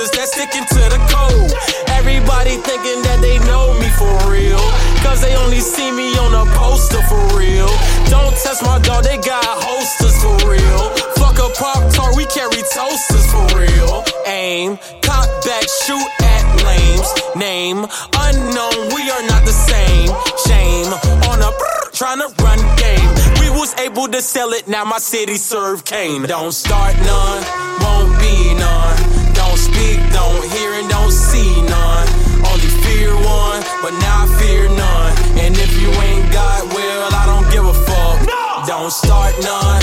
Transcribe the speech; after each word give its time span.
gangsters 0.00 0.10
that 0.18 0.28
sticking 0.28 0.64
to 0.64 0.82
the 0.88 1.00
code. 1.08 1.52
Everybody 1.96 2.56
thinking 2.56 3.02
that 3.02 3.20
they 3.20 3.38
know 3.44 3.74
me 3.78 3.88
for 3.98 4.30
real. 4.30 4.60
Cause 5.02 5.20
they 5.20 5.34
only 5.36 5.60
see 5.60 5.90
me 5.92 6.12
on 6.18 6.34
a 6.34 6.44
poster 6.56 7.02
for 7.08 7.20
real. 7.38 7.68
Don't 8.08 8.32
test 8.36 8.62
my 8.62 8.78
dog, 8.80 9.04
they 9.04 9.16
got 9.18 9.44
holsters 9.44 10.16
for 10.22 10.36
real. 10.48 10.90
Fuck 11.16 11.38
a 11.38 11.48
Pop 11.56 11.92
Tart, 11.92 12.16
we 12.16 12.24
carry 12.26 12.62
toasters 12.72 13.26
for 13.32 13.44
real. 13.58 14.04
Aim, 14.26 14.78
cock 15.02 15.28
back, 15.44 15.64
shoot 15.84 16.08
at 16.22 16.44
lames. 16.64 17.10
Name, 17.36 17.84
unknown, 18.16 18.94
we 18.94 19.02
are 19.10 19.24
not 19.28 19.44
the 19.44 19.52
same. 19.52 20.08
Shame, 20.46 20.92
on 21.28 21.42
a 21.42 21.50
trying 21.92 22.20
to 22.20 22.30
run 22.42 22.58
game. 22.76 23.10
We 23.40 23.50
was 23.50 23.74
able 23.78 24.08
to 24.08 24.22
sell 24.22 24.52
it, 24.52 24.68
now 24.68 24.84
my 24.84 24.98
city 24.98 25.36
serve 25.36 25.84
cane. 25.84 26.22
Don't 26.22 26.52
start 26.52 26.96
none, 26.96 27.42
won't 27.80 28.18
be 28.20 28.54
none. 28.54 29.29
Don't 29.80 29.88
speak, 29.88 30.12
don't 30.12 30.44
hear, 30.52 30.74
and 30.74 30.88
don't 30.90 31.10
see 31.10 31.62
none. 31.62 32.08
Only 32.44 32.68
fear 32.84 33.14
one, 33.14 33.62
but 33.80 33.92
now 34.04 34.24
I 34.24 34.38
fear 34.38 34.68
none. 34.68 35.16
And 35.40 35.56
if 35.56 35.72
you 35.80 35.88
ain't 35.88 36.30
got 36.32 36.68
will, 36.74 37.08
I 37.14 37.24
don't 37.24 37.50
give 37.50 37.64
a 37.64 37.72
fuck. 37.72 38.20
No! 38.26 38.64
Don't 38.66 38.92
start 38.92 39.34
none, 39.40 39.79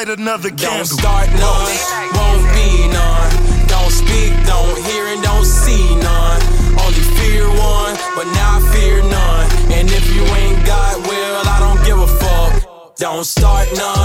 light 0.00 0.18
another 0.18 0.50
Don't 0.50 0.86
start 0.86 1.28
none, 1.28 1.76
won't 2.14 2.44
be 2.54 2.88
none. 2.88 3.30
Don't 3.66 3.90
speak, 3.90 4.32
don't 4.46 4.76
hear, 4.84 5.04
and 5.12 5.22
don't 5.22 5.44
see 5.44 5.94
none. 5.96 6.40
Only 6.82 7.04
fear 7.18 7.46
one, 7.48 7.94
but 8.16 8.26
now 8.32 8.58
I 8.58 8.72
fear 8.72 9.02
none. 9.02 9.46
And 9.76 9.90
if 9.90 10.06
you 10.14 10.22
ain't 10.40 10.64
got 10.64 10.96
will, 11.08 11.36
I 11.54 11.56
don't 11.64 11.84
give 11.84 11.98
a 11.98 12.06
fuck. 12.06 12.96
Don't 12.96 13.24
start 13.24 13.68
none, 13.76 13.99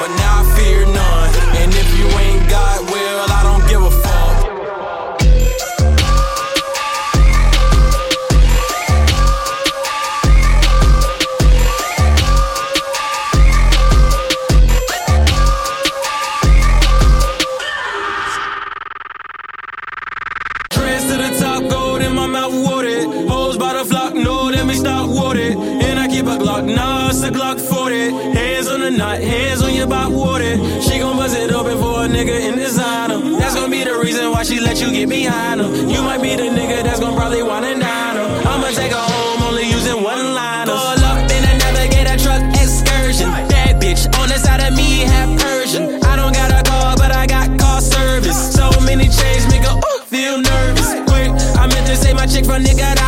but 0.00 0.08
now 0.16 0.29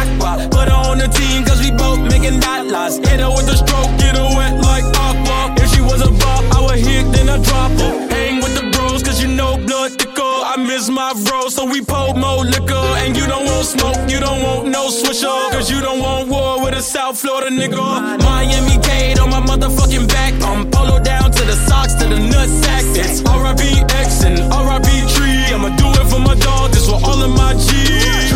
from 0.07 0.51
Put 0.51 0.69
her 0.69 0.81
on 0.91 0.99
the 0.99 1.09
team, 1.09 1.45
cause 1.45 1.61
we 1.61 1.71
both 1.71 2.01
making 2.01 2.41
dollars. 2.41 2.99
Hit 2.99 3.21
her 3.21 3.31
with 3.31 3.49
a 3.49 3.57
stroke, 3.57 3.93
get 3.99 4.17
her 4.17 4.29
wet 4.37 4.55
like 4.63 4.85
aqua. 4.97 5.55
If 5.63 5.71
she 5.75 5.81
was 5.81 6.01
a 6.03 6.11
bop, 6.11 6.43
I 6.57 6.61
would 6.67 6.79
hit, 6.79 7.05
then 7.13 7.29
I 7.29 7.39
drop 7.43 7.73
her. 7.73 7.95
Hang 8.11 8.43
with 8.43 8.55
the 8.59 8.71
bros, 8.73 9.03
cause 9.03 9.23
you 9.23 9.29
know 9.29 9.57
blood 9.57 9.93
thicker. 9.99 10.35
I 10.53 10.57
miss 10.59 10.89
my 10.89 11.13
bro, 11.25 11.49
so 11.49 11.65
we 11.65 11.81
pull 11.81 12.15
more 12.15 12.45
liquor. 12.45 12.87
And 13.03 13.17
you 13.17 13.27
don't 13.27 13.45
want 13.45 13.67
smoke, 13.67 13.99
you 14.11 14.21
don't 14.21 14.43
want 14.43 14.69
no 14.69 14.89
swisher. 14.89 15.39
Cause 15.53 15.71
you 15.71 15.81
don't 15.81 16.01
want 16.01 16.29
war 16.29 16.63
with 16.63 16.75
a 16.75 16.83
South 16.83 17.19
Florida 17.21 17.51
nigga. 17.51 18.19
Miami 18.23 18.79
Kate 18.83 19.19
on 19.21 19.31
my 19.31 19.41
motherfucking 19.41 20.09
back. 20.09 20.35
I'm 20.43 20.71
polo 20.71 20.99
down 20.99 21.31
to 21.31 21.43
the 21.45 21.57
socks, 21.69 21.95
to 21.95 22.09
the 22.09 22.17
nutsack. 22.17 22.85
It's 22.97 23.21
RIP 23.23 23.63
X 24.05 24.25
and 24.25 24.39
RIP 24.39 24.89
Tree. 25.15 25.45
I'ma 25.55 25.71
do 25.77 25.89
it 26.01 26.07
for 26.11 26.19
my 26.19 26.35
dog, 26.37 26.73
this 26.73 26.87
for 26.89 26.99
all 27.05 27.23
of 27.23 27.31
my 27.31 27.55
G's. 27.55 28.32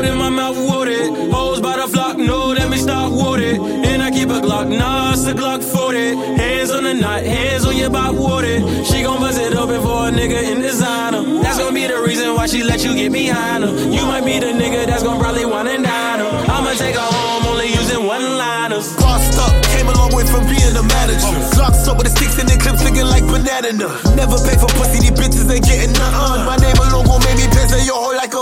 Gold 0.00 0.12
in 0.12 0.18
my 0.18 0.30
mouth, 0.30 0.56
watered. 0.56 1.32
Hoes 1.32 1.60
by 1.60 1.76
the 1.76 1.86
flock, 1.88 2.16
know 2.16 2.54
that 2.54 2.68
me 2.68 2.76
stop 2.76 3.12
watered. 3.12 3.58
And 3.60 4.02
I 4.02 4.10
keep 4.10 4.28
a 4.28 4.40
Glock, 4.40 4.68
nah, 4.68 5.12
it's 5.12 5.26
a 5.26 5.34
Glock 5.34 5.62
40. 5.62 6.16
Hands 6.36 6.70
on 6.70 6.84
the 6.84 6.94
knot, 6.94 7.22
hands 7.22 7.64
on 7.64 7.76
your 7.76 7.90
back, 7.90 8.12
watered. 8.12 8.62
She 8.86 9.02
gon' 9.02 9.20
buzz 9.20 9.38
it 9.38 9.54
open 9.54 9.80
for 9.82 10.08
a 10.08 10.10
nigga 10.10 10.42
in 10.42 10.60
designer. 10.60 11.22
That's 11.42 11.58
gonna 11.58 11.74
be 11.74 11.86
the 11.86 12.00
reason 12.00 12.34
why 12.34 12.46
she 12.46 12.62
let 12.62 12.84
you 12.84 12.94
get 12.94 13.12
behind 13.12 13.64
her. 13.64 13.72
You 13.72 14.04
might 14.06 14.24
be 14.24 14.38
the 14.38 14.52
nigga 14.52 14.86
that's 14.86 15.02
gonna 15.02 15.20
probably 15.20 15.44
wanna 15.44 15.76
dine 15.76 16.20
her. 16.20 16.30
I'ma 16.48 16.72
take 16.74 16.96
her 16.96 17.10
home, 17.16 17.46
only 17.46 17.68
using 17.68 18.06
one 18.06 18.24
liners. 18.38 18.96
Bossed 18.96 19.38
up, 19.38 19.52
came 19.74 19.88
a 19.88 19.92
long 19.92 20.14
way 20.14 20.24
from 20.24 20.44
being 20.46 20.74
a 20.76 20.82
manager. 20.82 21.28
Oh. 21.28 21.58
Locks 21.58 21.86
up 21.88 21.98
with 21.98 22.08
the 22.08 22.14
sticks 22.16 22.38
and 22.38 22.48
the 22.48 22.56
clips 22.56 22.82
looking 22.84 23.06
like 23.06 23.24
banana. 23.26 23.50
Never 24.16 24.36
pay 24.48 24.56
for 24.56 24.70
pussy, 24.78 25.00
these 25.04 25.12
bitches 25.12 25.46
ain't 25.50 25.64
getting 25.64 25.92
nothing. 25.92 26.44
My 26.48 26.56
name 26.56 26.76
alone 26.76 27.04
gon' 27.04 27.20
make 27.24 27.36
me 27.36 27.46
piss 27.52 27.70
your 27.86 28.00
hoe 28.00 28.16
like 28.16 28.32
a 28.34 28.39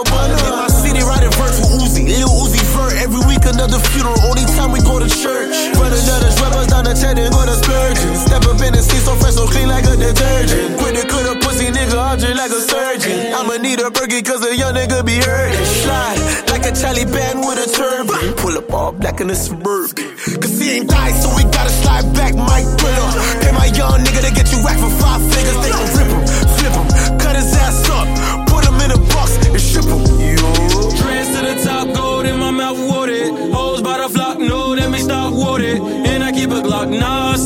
Another 3.69 3.85
funeral, 3.93 4.17
only 4.25 4.49
time 4.57 4.73
we 4.73 4.81
go 4.81 4.97
to 4.97 5.05
church. 5.05 5.53
Run 5.77 5.93
another 5.93 6.33
rubbers 6.41 6.73
down 6.73 6.89
the 6.89 6.97
10 6.97 7.21
and 7.21 7.29
go 7.29 7.45
to 7.45 7.53
splurging. 7.53 8.17
Step 8.17 8.49
up 8.49 8.57
in 8.65 8.73
the 8.73 8.81
seat 8.81 9.05
so 9.05 9.13
fresh, 9.21 9.37
so 9.37 9.45
clean 9.45 9.69
like 9.69 9.85
a 9.85 9.93
detergent. 9.93 10.81
Quit 10.81 10.97
the 10.97 11.05
cut 11.05 11.29
a 11.29 11.37
pussy 11.37 11.69
nigga, 11.69 12.01
I'm 12.01 12.17
just 12.17 12.33
like 12.33 12.49
a 12.49 12.63
surgeon. 12.65 13.35
I'ma 13.37 13.61
need 13.61 13.85
a 13.85 13.93
burger 13.93 14.25
cause 14.25 14.41
a 14.41 14.57
young 14.57 14.73
nigga 14.73 15.05
be 15.05 15.21
hurting. 15.21 15.69
Slide 15.85 16.49
like 16.49 16.65
a 16.65 16.73
Charlie 16.73 17.05
band 17.05 17.45
with 17.45 17.61
a 17.61 17.69
turban. 17.69 18.33
Pull 18.41 18.57
up 18.57 18.73
all 18.73 18.93
black 18.93 19.21
in 19.21 19.29
the 19.29 19.37
suburban. 19.37 20.17
Cause 20.17 20.57
he 20.57 20.81
ain't 20.81 20.89
died, 20.89 21.21
so 21.21 21.29
we 21.37 21.45
gotta 21.53 21.69
slide 21.69 22.09
back, 22.17 22.33
Mike 22.41 22.73
Thriller. 22.81 23.13
Pay 23.45 23.53
my 23.53 23.69
young 23.77 24.01
nigga 24.01 24.25
to 24.25 24.33
get 24.33 24.49
you 24.49 24.65
whacked 24.65 24.81
for 24.81 24.93
five 24.97 25.21
figures. 25.29 25.61
They 25.61 25.73
gon' 25.77 25.93
rip 25.93 26.18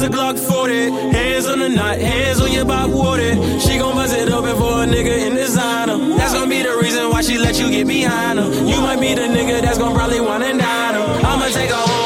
a 0.02 0.08
Glock 0.08 0.38
40. 0.38 0.90
Hands 0.90 1.46
on 1.46 1.58
the 1.60 1.68
knot, 1.68 1.98
hands 1.98 2.40
on 2.40 2.50
your 2.52 2.64
back 2.64 2.88
water. 2.88 3.34
She 3.60 3.78
gon' 3.78 3.94
buzz 3.94 4.12
it 4.12 4.30
open 4.30 4.56
for 4.56 4.82
a 4.82 4.86
nigga 4.86 5.26
in 5.26 5.34
designer. 5.34 5.98
That's 6.16 6.34
gonna 6.34 6.50
be 6.50 6.62
the 6.62 6.76
reason 6.76 7.08
why 7.10 7.22
she 7.22 7.38
let 7.38 7.58
you 7.58 7.70
get 7.70 7.86
behind 7.86 8.38
her. 8.38 8.48
You 8.64 8.80
might 8.80 9.00
be 9.00 9.14
the 9.14 9.22
nigga 9.22 9.60
that's 9.62 9.78
gonna 9.78 9.94
probably 9.94 10.20
wanna 10.20 10.58
dine 10.58 10.94
her. 10.94 11.26
I'ma 11.26 11.46
take 11.48 11.70
her 11.70 11.76
home 11.76 12.01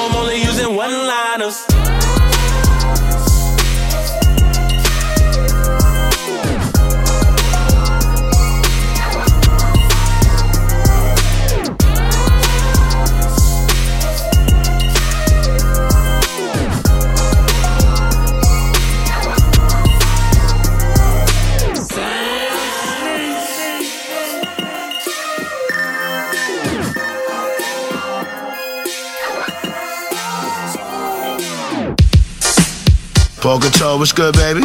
What's 33.98 34.12
good, 34.12 34.34
baby? 34.34 34.60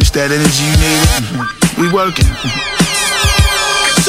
It's 0.00 0.10
that 0.12 0.30
energy 0.32 0.64
you 0.64 0.76
need. 0.80 1.78
We 1.78 1.92
working. 1.92 2.91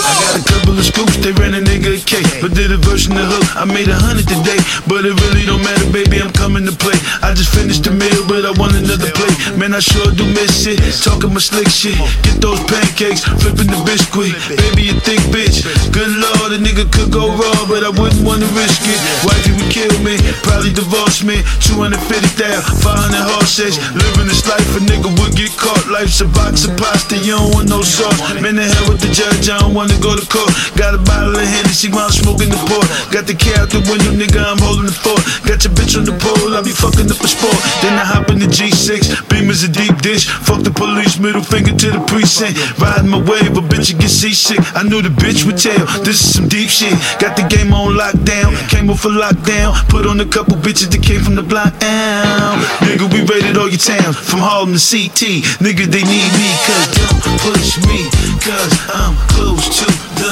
I 0.04 0.12
got 0.20 0.36
a 0.36 0.44
couple 0.44 0.76
of 0.76 0.84
scoops, 0.84 1.16
they 1.24 1.32
ran 1.40 1.56
a 1.56 1.64
nigga 1.64 1.96
a 1.96 2.00
cake. 2.04 2.28
But 2.44 2.54
did 2.54 2.76
a 2.76 2.78
version 2.78 3.16
of 3.16 3.24
hook, 3.24 3.48
I 3.56 3.64
made 3.64 3.88
a 3.88 3.96
hundred 3.96 4.28
today. 4.28 4.60
But 4.84 5.08
it 5.08 5.16
really 5.24 5.48
don't 5.48 5.64
matter, 5.64 5.88
baby, 5.96 6.20
I'm 6.20 6.36
coming 6.36 6.68
to 6.68 6.76
play. 6.76 7.00
I 7.24 7.32
just 7.32 7.56
finished 7.56 7.88
the 7.88 7.96
meal, 7.96 8.22
but 8.28 8.44
I 8.44 8.52
want 8.60 8.76
another 8.76 9.08
plate. 9.16 9.38
Man, 9.56 9.72
I 9.72 9.80
sure 9.80 10.12
do 10.12 10.28
miss 10.28 10.68
it. 10.68 10.80
Talking 11.00 11.32
my 11.32 11.40
slick 11.40 11.72
shit. 11.72 11.96
Get 12.28 12.44
those 12.44 12.60
pancakes, 12.68 13.24
flipping 13.24 13.72
the 13.72 13.80
biscuit. 13.88 14.36
Baby, 14.52 14.92
you 14.92 14.96
thick 15.08 15.24
bitch. 15.32 15.64
Good 15.96 16.12
lord, 16.20 16.52
a 16.52 16.60
nigga 16.60 16.84
could 16.92 17.08
go 17.08 17.32
raw, 17.32 17.64
but 17.72 17.88
I 17.88 17.92
wouldn't 17.96 18.28
wanna 18.28 18.50
risk 18.52 18.84
it. 18.84 19.00
Wifey 19.24 19.56
would 19.56 19.72
kill 19.72 19.96
me, 20.04 20.20
probably 20.44 20.76
divorce 20.76 21.24
me. 21.24 21.40
250,000, 21.64 22.60
500 22.84 23.24
horses. 23.40 23.80
Living 23.96 24.28
this 24.28 24.44
life, 24.52 24.68
a 24.76 24.84
nigga 24.84 25.08
would 25.24 25.32
get 25.40 25.56
caught. 25.56 25.88
Life's 25.88 26.20
a 26.20 26.28
box 26.28 26.68
of 26.68 26.76
pasta, 26.76 27.16
you 27.24 27.40
don't 27.40 27.56
want 27.56 27.70
no 27.72 27.80
sauce. 27.82 28.20
Man, 28.44 28.60
the 28.60 28.68
hell 28.68 28.92
with 28.92 29.00
the 29.00 29.12
judge, 29.16 29.48
I 29.48 29.60
don't 29.64 29.74
wanna 29.74 29.93
go 30.00 30.16
to 30.16 30.26
court. 30.30 30.50
Got 30.78 30.96
a 30.96 31.02
bottle 31.02 31.36
of 31.36 31.46
Hennessy 31.46 31.90
while 31.90 32.08
I'm 32.08 32.16
smoking 32.16 32.50
the 32.50 32.62
port. 32.70 32.88
Got 33.12 33.28
the 33.28 33.36
key 33.36 33.54
out 33.58 33.70
the 33.70 33.82
window, 33.86 34.14
nigga, 34.14 34.42
I'm 34.42 34.58
holding 34.62 34.88
the 34.90 34.96
fort. 34.96 35.22
Got 35.46 35.64
your 35.66 35.74
bitch 35.74 35.98
on 35.98 36.06
the 36.06 36.16
pole, 36.18 36.56
I 36.56 36.62
be 36.62 36.74
fucking 36.74 37.10
up 37.10 37.20
a 37.22 37.28
sport. 37.28 37.58
Then 37.82 37.98
I 38.00 38.06
hop 38.06 38.30
in 38.30 38.40
the 38.40 38.50
G6, 38.50 39.30
beam 39.30 39.50
is 39.50 39.64
a 39.64 39.72
deep 39.72 40.00
dish. 40.02 40.30
Fuck 40.30 40.64
the 40.64 40.72
police, 40.72 41.20
middle 41.20 41.44
finger 41.44 41.76
to 41.76 41.88
the 41.92 42.02
precinct. 42.08 42.58
Riding 42.80 43.10
my 43.10 43.22
wave, 43.22 43.54
but 43.54 43.66
bitch 43.70 43.92
you 43.92 43.98
get 43.98 44.10
seasick. 44.10 44.60
I 44.76 44.84
knew 44.84 45.02
the 45.02 45.14
bitch 45.14 45.46
would 45.46 45.58
tell, 45.58 45.86
this 46.02 46.22
is 46.22 46.34
some 46.34 46.48
deep 46.48 46.70
shit. 46.70 46.94
Got 47.20 47.36
the 47.36 47.46
game 47.46 47.74
on 47.74 47.94
lockdown, 47.94 48.56
came 48.70 48.90
off 48.90 49.06
a 49.06 49.12
lockdown. 49.12 49.76
Put 49.90 50.08
on 50.08 50.20
a 50.20 50.26
couple 50.26 50.56
bitches 50.58 50.90
that 50.92 51.04
came 51.04 51.22
from 51.22 51.36
the 51.36 51.44
block 51.44 51.78
down. 51.80 52.60
Nigga, 52.86 53.06
we 53.12 53.22
raided 53.26 53.58
all 53.58 53.70
your 53.70 53.82
towns, 53.82 54.18
from 54.18 54.40
Harlem 54.40 54.74
to 54.74 54.82
CT. 54.82 55.44
Nigga, 55.60 55.86
they 55.86 56.04
need 56.04 56.32
me, 56.40 56.50
cause 56.66 56.88
don't 56.96 57.40
push 57.44 57.78
me, 57.88 58.08
cause 58.40 58.74
I'm 58.94 59.16
close 59.34 59.68
to 59.80 59.83
the 60.20 60.32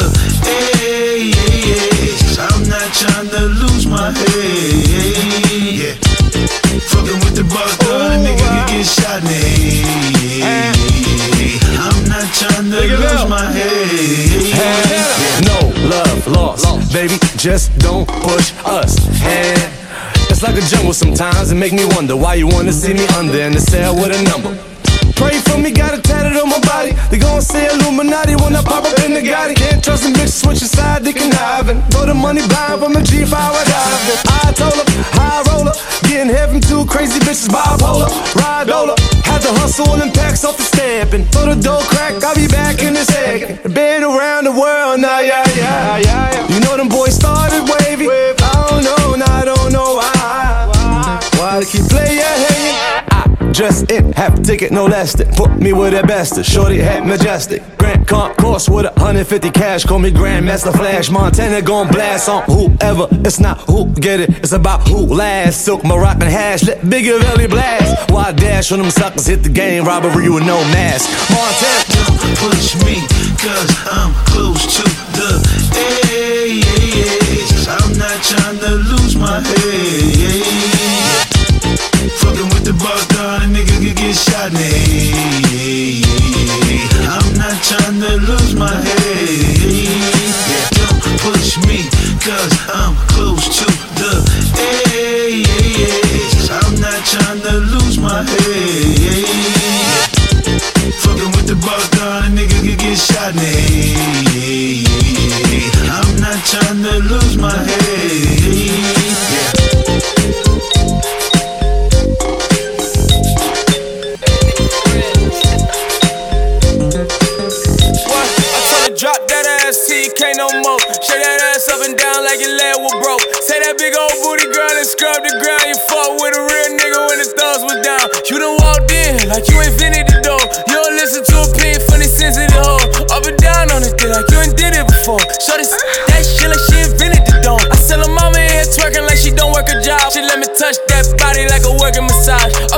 edge. 0.50 1.12
I'm 2.38 2.63
not 2.69 2.89
trying 2.94 3.30
to 3.30 3.42
lose 3.62 3.86
my 3.88 4.12
head. 4.12 5.51
Yeah. 5.74 5.95
Fucking 6.92 7.19
with 7.24 7.36
the 7.36 7.44
bar 7.50 7.68
gun, 7.86 8.12
a 8.12 8.24
nigga 8.24 8.45
can 8.45 8.68
get 8.68 8.86
shot 8.86 9.21
in 9.21 9.27
the 9.27 9.36
head. 10.44 10.75
I'm 11.80 12.03
not 12.07 12.27
trying 12.33 12.69
to 12.71 12.81
lose 12.98 13.25
my 13.30 13.45
head. 13.51 14.51
No 15.45 15.57
love 15.88 16.27
lost, 16.27 16.94
baby. 16.94 17.18
Just 17.38 17.77
don't 17.80 18.07
push 18.07 18.53
us. 18.65 18.98
And 19.24 19.71
it's 20.30 20.42
like 20.44 20.56
a 20.56 20.62
jungle 20.62 20.94
sometimes. 20.94 21.51
It 21.51 21.56
make 21.56 21.74
me 21.74 21.86
wonder 21.86 22.15
why 22.15 22.36
you 22.36 22.48
wanna 22.48 22.74
see 22.74 22.94
me 22.94 23.07
under 23.18 23.39
in 23.39 23.53
the 23.53 23.59
cell 23.59 23.95
with 23.95 24.12
a 24.15 24.21
number. 24.30 24.57
Pray 25.15 25.38
for 25.38 25.57
me, 25.57 25.69
got 25.69 25.94
it 25.94 26.03
tatted 26.03 26.36
on 26.36 26.50
my 26.50 26.59
body. 26.62 26.94
They 27.12 27.19
gon' 27.19 27.42
say 27.42 27.68
Illuminati 27.69 28.36
when 28.42 28.56
I 28.56 28.63
pop 28.63 28.86
up 28.86 28.98
trust 30.41 30.43
them 30.43 30.51
bitches, 30.51 30.59
switch 30.59 30.69
side, 30.69 31.03
they 31.03 31.13
conniving. 31.13 31.81
Throw 31.91 32.05
the 32.05 32.13
money 32.13 32.41
blind 32.47 32.81
from 32.81 32.95
a 32.95 32.99
G5 32.99 33.33
I 33.33 33.63
diving. 33.65 34.21
I 34.27 34.51
told 34.53 34.75
her, 34.75 34.85
high 35.17 35.41
roller, 35.49 35.73
getting 36.07 36.33
from 36.49 36.61
two 36.61 36.85
crazy 36.85 37.19
bitches 37.19 37.49
bipolar. 37.49 38.09
Ride 38.35 38.69
over, 38.69 38.95
had 39.23 39.41
to 39.41 39.51
hustle 39.59 40.01
and 40.01 40.13
packs 40.13 40.43
off 40.43 40.57
the 40.57 40.63
stamping. 40.63 41.25
Throw 41.25 41.53
the 41.53 41.61
door 41.61 41.81
crack, 41.81 42.23
I'll 42.23 42.35
be 42.35 42.47
back 42.47 42.81
in 42.81 42.95
a 42.95 43.05
second. 43.05 43.73
Been 43.73 44.03
around 44.03 44.45
the 44.45 44.51
world 44.51 44.99
now, 44.99 45.19
yeah, 45.19 45.43
yeah, 45.55 45.97
yeah. 45.97 46.31
yeah. 46.31 46.47
You 46.53 46.59
know 46.61 46.77
them 46.77 46.89
boys 46.89 47.15
started 47.15 47.63
wavy. 47.67 48.07
Dressed 53.62 53.92
in, 53.92 54.12
half 54.13 54.42
ticket, 54.42 54.72
no 54.72 54.88
less 54.88 55.13
than. 55.13 55.28
Put 55.36 55.60
me 55.60 55.72
with 55.72 55.94
the 55.94 56.02
best. 56.08 56.44
Shorty 56.44 56.80
hat 56.80 57.06
majestic. 57.06 57.62
Grand 57.78 58.08
Concourse 58.08 58.68
with 58.68 58.88
a 58.88 58.92
150 58.94 59.52
cash. 59.52 59.86
Call 59.86 60.00
me 60.00 60.10
Grandmaster 60.10 60.75
Flash. 60.75 61.12
Montana 61.12 61.62
gon' 61.62 61.88
blast 61.90 62.28
on 62.28 62.42
whoever. 62.46 63.08
It's 63.24 63.40
not 63.40 63.60
who 63.69 63.86
get 63.94 64.19
it, 64.19 64.31
it's 64.40 64.52
about 64.52 64.88
who 64.88 65.06
last. 65.06 65.63
Silk 65.63 65.84
Moroccan 65.84 66.22
hash, 66.22 66.63
let 66.63 66.90
Bigger 66.90 67.19
Valley 67.19 67.46
blast. 67.46 68.10
Why 68.10 68.31
dash 68.31 68.72
when 68.72 68.81
them 68.81 68.90
suckers 68.90 69.28
hit 69.28 69.44
the 69.44 69.50
game? 69.50 69.86
Robbery 69.86 70.27
with 70.27 70.44
no 70.44 70.58
mask. 70.74 71.08
Montana. 71.30 72.18
Don't 72.18 72.36
push 72.41 72.74
me, 72.84 73.06
cause 73.38 73.70
I'm 73.91 74.12
close 74.25 74.65
to 74.77 74.84
the 75.22 75.38
edge. 75.77 76.65
I'm 77.68 77.94
not 77.96 78.24
trying 78.24 78.58
to 78.58 78.72
lose 78.89 79.15
my 79.15 79.39
head. 79.39 81.50
The 82.63 82.74
bar 82.74 83.01
gun, 83.10 83.41
a 83.41 83.46
nigga 83.48 83.75
could 83.82 83.98
get 83.98 84.15
shot 84.15 84.50
in 84.50 84.53
the 84.53 84.60
head. 84.60 85.30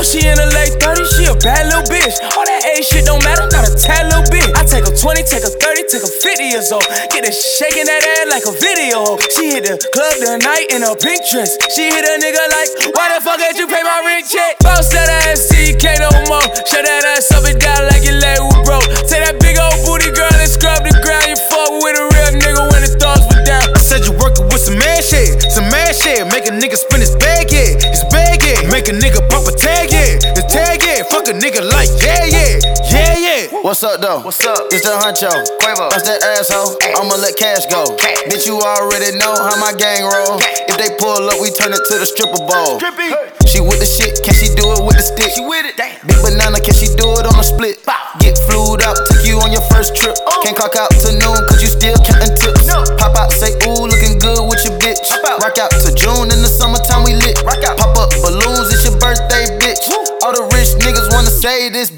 She 0.04 0.20
in 0.28 0.36
her 0.38 0.52
late 0.52 0.76
30s, 0.84 1.10
she 1.16 1.26
a 1.26 1.36
bad 1.40 1.72
little 1.72 1.88
bitch. 1.88 2.20
All 2.36 2.46
that 2.46 2.62
age 2.76 2.86
shit 2.86 3.08
don't 3.08 3.24
matter, 3.24 3.48
not 3.50 3.66
a 3.66 3.74
tad 3.74 4.12
little 4.12 4.28
bit. 4.30 4.52
I 4.54 4.68
take 4.68 4.84
her 4.84 4.94
20, 4.94 5.24
take 5.24 5.48
her 5.48 5.54
30, 5.54 5.88
take 5.88 6.04
her 6.04 6.14
50 6.14 6.44
years 6.44 6.70
old. 6.72 6.86
Get 7.10 7.24
her 7.24 7.34
shaking 7.34 7.88
that 7.88 8.04
ass 8.04 8.28
like 8.30 8.46
a 8.46 8.54
video. 8.54 9.18
She 9.32 9.56
hit 9.56 9.66
the 9.66 9.80
club 9.96 10.20
tonight 10.20 10.68
in 10.70 10.84
a 10.84 10.94
pink 10.94 11.24
dress. 11.32 11.56
She 11.72 11.88
hit 11.88 12.04
a 12.04 12.16
nigga 12.20 12.44
like, 12.52 12.70
why 12.94 13.16
the 13.16 13.24
fuck 13.24 13.40
did 13.40 13.56
you 13.56 13.68
pay 13.68 13.82
my 13.82 14.04
rent 14.06 14.28
check? 14.28 14.60
Bounce 14.60 14.92
that 14.92 15.10
ass 15.28 15.54
you 15.56 15.74
no 16.00 16.12
more. 16.28 16.44
Shut 16.68 16.84
that 16.84 17.04
ass 17.16 17.32
up 17.32 17.48
and 17.48 17.60
down 17.60 17.88
like 17.88 18.04
your 18.04 18.20
leg 18.20 18.40
was 18.44 18.60
broke. 18.68 18.88
Take 19.08 19.24
that 19.24 19.40
big 19.40 19.56
old 19.56 19.80
booty 19.88 20.12
girl 20.12 20.32
and 20.32 20.50
scrub 20.50 20.84
the 20.84 20.94
ground. 21.00 21.28
You 21.32 21.40
fuck 21.50 21.72
with 21.80 21.96
a 21.96 22.06
real 22.12 22.32
nigga 22.40 22.64
when 22.72 22.82
the 22.84 22.92
thugs 23.00 23.24
were 23.32 23.44
down. 23.44 23.64
I 23.74 23.80
said 23.80 24.06
you 24.06 24.14
working 24.20 24.48
with 24.52 24.60
some 24.60 24.78
mad 24.80 25.04
shit, 25.04 25.40
some 25.52 25.68
mad 25.72 25.96
shit. 25.96 26.28
Make 26.28 26.48
a 26.48 26.54
nigga 26.54 26.76
spin 26.76 27.00
his 27.00 27.16
bag, 27.16 27.52
yeah, 27.52 27.80
his 27.80 28.04
bag, 28.12 28.44
yeah. 28.44 28.68
Make 28.70 28.88
a 28.88 28.96
nigga 28.96 29.24
What's 33.74 33.82
up 33.82 34.06
though? 34.06 34.22
What's 34.22 34.38
up? 34.46 34.70
It's 34.70 34.86
the 34.86 34.94
Huncho. 34.94 35.34
Quavo. 35.58 35.90
That's 35.90 36.06
that 36.06 36.22
asshole. 36.22 36.78
I'ma 36.94 37.18
let 37.18 37.34
cash 37.34 37.66
go. 37.74 37.98
Bitch, 38.30 38.46
you 38.46 38.62
already 38.62 39.18
know 39.18 39.34
how 39.34 39.58
my 39.58 39.74
gang 39.74 40.06
roll. 40.06 40.38
If 40.70 40.78
they 40.78 40.94
pull 41.02 41.26
up, 41.26 41.42
we 41.42 41.50
turn 41.58 41.74
it 41.74 41.82
to 41.82 41.98
the 41.98 42.06
stripper 42.06 42.38
bowl. 42.38 42.78
She 43.50 43.58
with 43.66 43.82
the 43.82 43.90
shit, 43.90 44.22
can 44.22 44.38
she 44.38 44.54
do 44.54 44.78
it 44.78 44.82
with 44.86 45.02
the 45.02 45.02
stick? 45.02 45.34
She 45.34 45.42
with 45.42 45.66
it. 45.66 45.74
Big 45.78 46.22
banana, 46.22 46.62
can 46.62 46.78
she 46.78 46.86
do 46.94 47.18
it 47.18 47.26
on 47.26 47.34
a 47.34 47.42
split? 47.42 47.82
Get 48.22 48.38
flued 48.46 48.86
out, 48.86 48.94
took 49.10 49.26
you 49.26 49.42
on 49.42 49.50
your 49.50 49.66
first 49.74 49.98
trip. 49.98 50.14
Oh. 50.30 50.46
Can't 50.46 50.54
clock 50.54 50.78
out 50.78 50.94
to 50.94 51.10
noon, 51.10 51.42
cause 51.50 51.58
you 51.58 51.70
still 51.70 51.98
counting 52.06 52.34
tips. 52.38 52.70
Pop 53.02 53.18
out, 53.18 53.34
say, 53.34 53.58
ooh, 53.66 53.90
looking 53.90 54.22
good 54.22 54.42
with 54.50 54.62
your 54.70 54.78
bitch. 54.78 55.02
Rock 55.42 55.58
out 55.58 55.74
to 55.82 55.90
June 55.94 56.30
in 56.30 56.46
the 56.46 56.50
summertime, 56.50 57.06
we 57.06 57.18
lit. 57.18 57.42
Rock 57.42 57.62
out. 57.66 57.82
Pop 57.82 57.98
up 57.98 58.14
balloons, 58.22 58.70
it's 58.70 58.86
your 58.86 58.98
birthday, 59.02 59.50
bitch. 59.58 59.82
All 60.26 60.34
the 60.34 60.46
rich 60.58 60.74
niggas 60.82 61.14
wanna 61.14 61.30
say 61.30 61.70
this 61.70 61.93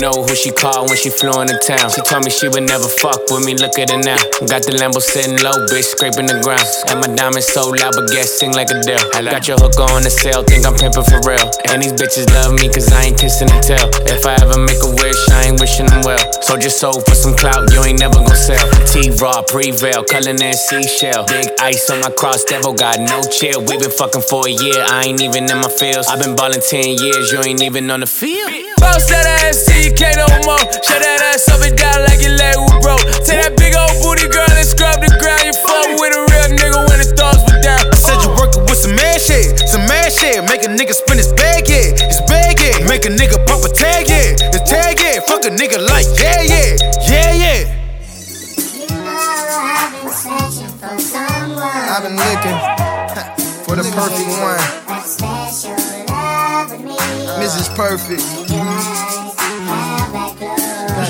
know 0.00 0.24
who 0.24 0.34
she 0.34 0.50
called 0.50 0.88
when 0.88 0.96
she 0.96 1.12
flew 1.12 1.36
into 1.44 1.60
town. 1.60 1.92
She 1.92 2.00
told 2.08 2.24
me 2.24 2.30
she 2.32 2.48
would 2.48 2.64
never 2.64 2.88
fuck 2.88 3.20
with 3.28 3.44
me. 3.44 3.54
Look 3.54 3.76
at 3.78 3.92
her 3.92 4.00
now. 4.00 4.16
Got 4.48 4.64
the 4.64 4.72
Lambo 4.80 4.98
sitting 4.98 5.36
low, 5.44 5.52
bitch, 5.68 5.92
scraping 5.92 6.24
the 6.24 6.40
ground. 6.40 6.64
And 6.88 7.04
my 7.04 7.12
diamonds 7.12 7.52
so 7.52 7.68
loud, 7.68 7.92
but 7.92 8.08
gas 8.08 8.32
sing 8.40 8.56
like 8.56 8.72
a 8.72 8.80
deal. 8.80 8.98
Got 9.20 9.46
your 9.46 9.60
hook 9.60 9.76
on 9.76 10.02
the 10.02 10.10
sale, 10.10 10.42
think 10.42 10.64
I'm 10.64 10.74
pimping 10.74 11.04
for 11.04 11.20
real. 11.28 11.44
And 11.68 11.84
these 11.84 11.92
bitches 11.92 12.24
love 12.32 12.56
me 12.56 12.72
cause 12.72 12.88
I 12.88 13.12
ain't 13.12 13.20
kissing 13.20 13.52
the 13.52 13.60
tail. 13.60 13.92
If 14.08 14.24
I 14.24 14.40
ever 14.40 14.56
make 14.56 14.80
a 14.80 14.90
wish, 14.96 15.20
I 15.40 15.48
ain't 15.48 15.58
wishing 15.58 15.86
them 15.86 16.04
well. 16.04 16.20
So 16.44 16.60
just 16.60 16.78
sold 16.78 17.00
for 17.08 17.14
some 17.16 17.34
clout, 17.34 17.72
you 17.72 17.80
ain't 17.80 17.98
never 17.98 18.20
gon' 18.20 18.36
sell. 18.36 18.60
T-Raw, 18.92 19.40
Prevail, 19.48 20.04
Cullen 20.04 20.36
and 20.36 20.54
Seashell. 20.54 21.24
Big 21.24 21.48
ice 21.60 21.88
on 21.88 22.00
my 22.04 22.10
cross, 22.10 22.44
devil 22.44 22.74
got 22.74 23.00
no 23.00 23.24
chill. 23.32 23.64
We 23.64 23.80
been 23.80 23.90
fucking 23.90 24.20
for 24.20 24.46
a 24.46 24.52
year, 24.52 24.84
I 24.84 25.08
ain't 25.08 25.22
even 25.22 25.48
in 25.48 25.56
my 25.56 25.72
feels. 25.72 26.08
i 26.08 26.20
been 26.20 26.36
ballin' 26.36 26.60
10 26.60 27.00
years, 27.00 27.32
you 27.32 27.40
ain't 27.40 27.62
even 27.62 27.90
on 27.90 28.00
the 28.00 28.06
field. 28.06 28.52
Bounce 28.84 29.08
that 29.08 29.24
ass 29.40 29.64
till 29.64 29.80
you 29.80 29.96
can't 29.96 30.20
no 30.20 30.28
more. 30.44 30.60
Shut 30.60 31.00
that 31.00 31.32
ass 31.32 31.48
up 31.48 31.64
and 31.64 31.72
down 31.72 32.04
like 32.04 32.20
your 32.20 32.36
leg 32.36 32.60
was 32.60 32.76
broke. 32.84 33.04
Take 33.24 33.40
that 33.40 33.56
big 33.56 33.72
old 33.72 33.96
booty 34.04 34.28
girl 34.28 34.44
and 34.44 34.68
scrub 34.68 35.00
the 35.00 35.08
ground. 35.20 35.48
You 35.48 35.56
fuck 35.56 35.88
with 35.96 36.16
a 36.16 36.20
real 36.20 36.48
nigga 36.52 36.80
when 36.84 37.00
the 37.00 37.08
thumbs 37.16 37.40
were 37.48 37.60
down. 37.64 37.80
I 37.88 37.96
said 37.96 38.20
you 38.24 38.32
working 38.36 38.64
with 38.68 38.76
some 38.76 38.92
mad 38.92 39.20
shit, 39.20 39.56
some 39.68 39.88
mad 39.88 40.12
shit. 40.12 40.44
Make 40.48 40.64
a 40.64 40.72
nigga 40.72 40.92
perfect 54.00 54.32
one. 54.40 54.56
Mrs. 57.36 57.68
Perfect. 57.76 58.22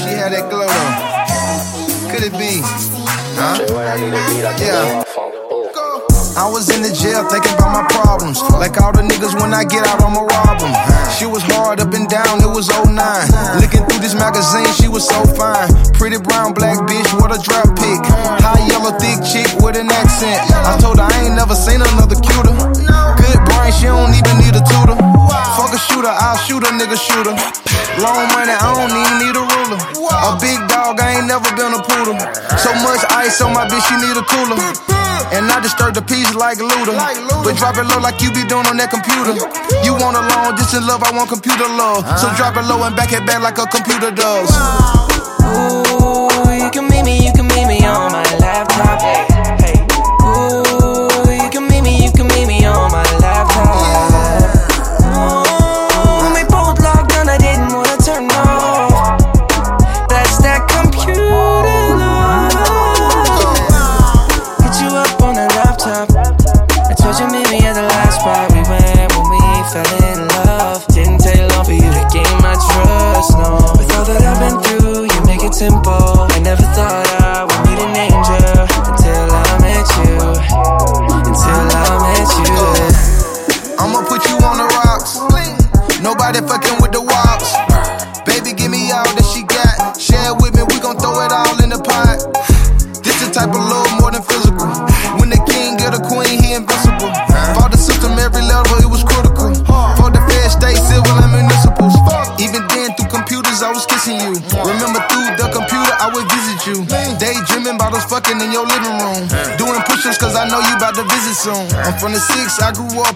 She 0.00 0.10
had 0.18 0.32
that 0.32 0.50
glow 0.50 0.66
though. 0.66 2.10
Could 2.10 2.24
it 2.26 2.32
be? 2.32 2.62
Huh? 3.38 3.62
Yeah. 4.58 5.04
I 6.36 6.48
was 6.48 6.70
in 6.70 6.82
the 6.82 6.90
jail 6.90 7.26
thinking 7.28 7.52
about 7.54 7.70
my 7.70 7.86
problems. 7.90 8.40
Like 8.56 8.80
all 8.80 8.90
the 8.90 9.02
niggas 9.02 9.38
when 9.38 9.52
I 9.52 9.62
get 9.62 9.86
out, 9.86 10.02
I'ma 10.02 10.26
rob 10.26 10.58
them. 10.58 10.72
She 11.14 11.26
was 11.26 11.42
hard 11.52 11.80
up 11.80 11.92
and 11.92 12.08
down, 12.08 12.40
it 12.40 12.48
was 12.48 12.70
09. 12.70 12.96
Looking 13.60 13.84
through 13.86 14.00
this 14.00 14.14
magazine, 14.14 14.66
she 14.80 14.88
was 14.88 15.06
so 15.06 15.20
fine. 15.36 15.68
Pretty 15.92 16.16
brown, 16.16 16.54
black 16.54 16.78
bitch, 16.88 17.12
what 17.20 17.28
a 17.28 17.38
drop 17.44 17.68
pick. 17.76 18.00
High 18.40 18.64
yellow, 18.66 18.96
thick 18.96 19.20
chick 19.20 19.52
with 19.60 19.76
an 19.76 19.92
accent. 19.92 20.40
I 20.64 20.80
told 20.80 20.96
her 20.96 21.04
I 21.04 21.28
ain't 21.28 21.36
never 21.36 21.54
seen 21.54 21.82
another 21.82 22.16
cuter. 22.16 22.79
She 23.68 23.86
don't 23.88 24.12
even 24.12 24.36
need 24.40 24.52
a 24.52 24.62
tutor. 24.64 24.96
Fuck 25.56 25.72
a 25.72 25.80
shooter, 25.80 26.12
I'll 26.12 26.36
shoot 26.44 26.60
a 26.64 26.70
nigga 26.76 26.96
shooter. 26.96 27.32
Long 28.00 28.28
money, 28.32 28.52
I 28.52 28.68
don't 28.76 28.92
even 28.92 29.16
need 29.20 29.36
a 29.36 29.44
ruler. 29.44 29.80
A 30.08 30.36
big 30.36 30.60
dog, 30.68 31.00
I 31.00 31.16
ain't 31.16 31.28
never 31.28 31.48
been 31.56 31.72
a 31.72 31.80
poodle. 31.80 32.16
So 32.60 32.72
much 32.84 33.00
ice 33.16 33.40
on 33.40 33.52
my 33.56 33.64
bitch, 33.64 33.80
she 33.88 33.96
need 34.00 34.16
a 34.16 34.24
cooler. 34.24 34.56
And 35.32 35.46
I 35.48 35.60
disturb 35.60 35.94
the 35.94 36.02
peace 36.02 36.34
like 36.34 36.58
Luda. 36.58 36.92
But 37.44 37.56
drop 37.56 37.76
it 37.76 37.88
low 37.88 38.00
like 38.00 38.20
you 38.20 38.28
be 38.32 38.44
doing 38.44 38.66
on 38.66 38.76
that 38.76 38.90
computer. 38.90 39.32
You 39.86 39.96
want 39.96 40.18
a 40.18 40.24
long 40.34 40.56
distance 40.56 40.84
love, 40.84 41.02
I 41.02 41.14
want 41.16 41.30
computer 41.30 41.68
love. 41.70 42.04
So 42.18 42.28
drop 42.36 42.56
it 42.56 42.66
low 42.66 42.82
and 42.84 42.96
back 42.96 43.12
it 43.12 43.24
back 43.24 43.40
like 43.40 43.56
a 43.56 43.64
computer 43.64 44.10
does. 44.10 44.50
Ooh, 45.46 46.52
you 46.52 46.68
can 46.68 46.84
meet 46.90 47.04
me, 47.04 47.24
you 47.24 47.32
can 47.32 47.46
meet 47.48 47.66
me 47.66 47.86
on 47.86 48.12
my 48.12 48.26
laptop. 48.42 49.29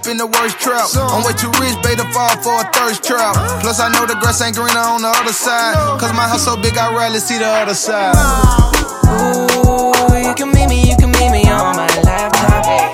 Up 0.04 0.10
in 0.10 0.16
the 0.16 0.26
worst 0.26 0.58
trap. 0.58 0.88
I'm 0.96 1.24
way 1.24 1.32
too 1.32 1.50
rich, 1.60 1.76
babe, 1.82 1.98
to 1.98 2.04
fall 2.12 2.36
for 2.42 2.60
a 2.60 2.64
thirst 2.72 3.04
trap. 3.04 3.34
Plus, 3.60 3.80
I 3.80 3.88
know 3.92 4.06
the 4.06 4.14
grass 4.14 4.40
ain't 4.42 4.56
greener 4.56 4.78
on 4.78 5.02
the 5.02 5.08
other 5.08 5.32
side. 5.32 5.74
Cause 6.00 6.12
my 6.12 6.28
house 6.28 6.44
so 6.44 6.56
big, 6.56 6.76
I 6.76 6.94
rarely 6.94 7.18
see 7.18 7.38
the 7.38 7.46
other 7.46 7.74
side. 7.74 8.14
Ooh, 9.06 10.16
you 10.16 10.34
can 10.34 10.50
meet 10.52 10.68
me, 10.68 10.88
you 10.88 10.96
can 10.96 11.10
meet 11.12 11.30
me 11.30 11.50
on 11.50 11.76
my 11.76 11.86
laptop. 12.02 12.93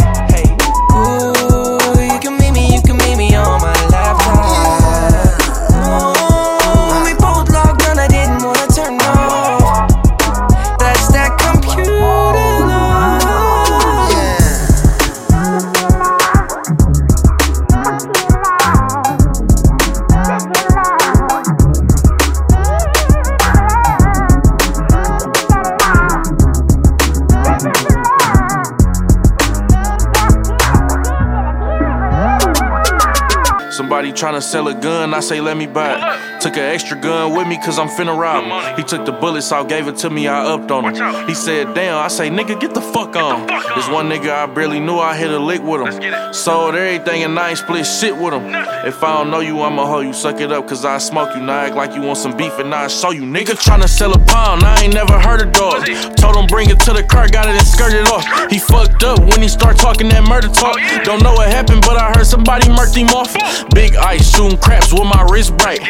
Somebody 34.21 34.37
tryna 34.37 34.43
sell 34.43 34.69
a 34.69 34.75
gun, 34.75 35.15
I 35.15 35.21
say 35.21 35.41
let 35.41 35.57
me 35.57 35.67
buy 35.67 35.95
it. 35.95 36.20
Took 36.41 36.57
an 36.57 36.63
extra 36.63 36.99
gun 36.99 37.37
with 37.37 37.47
me 37.47 37.59
cause 37.59 37.79
I'm 37.79 37.89
finna 37.89 38.19
rob 38.19 38.45
him. 38.45 38.77
He 38.77 38.83
took 38.83 39.05
the 39.05 39.13
bullets 39.13 39.53
out, 39.53 39.69
gave 39.69 39.89
it 39.89 39.97
to 39.99 40.09
me, 40.09 40.27
I 40.27 40.43
upped 40.43 40.71
on 40.71 40.85
him. 40.85 41.29
He 41.29 41.35
said, 41.35 41.75
damn, 41.75 41.99
I 41.99 42.09
say, 42.09 42.31
nigga, 42.31 42.59
get 42.59 42.73
the 42.73 42.81
fuck 42.81 43.15
on. 43.15 43.47
This 43.77 43.89
one 43.91 44.09
nigga 44.09 44.31
I 44.31 44.47
barely 44.47 44.81
knew, 44.81 44.97
I 44.97 45.15
hit 45.15 45.31
a 45.31 45.39
lick 45.39 45.63
with 45.63 45.83
him. 45.83 46.33
Sold 46.33 46.77
everything 46.77 47.25
and 47.25 47.39
I 47.39 47.51
ain't 47.51 47.59
split 47.59 47.85
shit 47.85 48.17
with 48.17 48.33
him. 48.33 48.47
If 48.87 49.05
I 49.05 49.19
don't 49.19 49.31
know 49.31 49.41
you, 49.41 49.61
I'ma 49.61 49.85
hoe 49.85 50.01
you, 50.01 50.15
suck 50.15 50.41
it 50.41 50.51
up 50.51 50.67
cause 50.67 50.83
I 50.87 50.97
smoke 50.97 51.35
you. 51.37 51.43
Now 51.43 51.61
act 51.61 51.77
like 51.77 51.95
you 51.95 52.01
want 52.01 52.17
some 52.17 52.35
beef 52.35 52.59
and 52.59 52.75
I 52.75 52.89
show 52.89 53.11
you. 53.11 53.23
Nigga 53.23 53.55
tryna 53.61 53.89
sell 53.89 54.15
a 54.15 54.19
pound, 54.19 54.63
I 54.63 54.85
ain't 54.85 54.95
never 54.95 55.19
heard 55.21 55.43
of 55.43 55.53
dog. 55.53 55.85
Told 56.17 56.37
him 56.37 56.47
bring 56.47 56.71
it 56.71 56.81
to 56.81 56.95
the 56.95 57.05
car, 57.05 57.29
got 57.29 57.49
it 57.49 57.57
and 57.57 57.67
skirted 57.67 58.09
off. 58.09 58.25
He 58.51 58.59
fucked 58.59 59.03
up 59.03 59.21
when 59.21 59.43
he 59.43 59.49
start 59.49 59.77
talking 59.77 60.09
that 60.09 60.27
murder 60.27 60.49
talk. 60.49 60.79
Don't 61.05 61.23
know 61.23 61.35
what 61.35 61.49
happened, 61.49 61.83
but 61.83 61.99
I 61.99 62.13
heard 62.17 62.27
somebody 62.27 62.67
murked 62.69 62.97
him 62.97 63.09
off. 63.11 63.37
Big 63.75 63.95
ice, 63.97 64.35
shooting 64.35 64.57
craps 64.57 64.91
with 64.91 65.05
my 65.05 65.27
wrist 65.31 65.55
bright. 65.59 65.81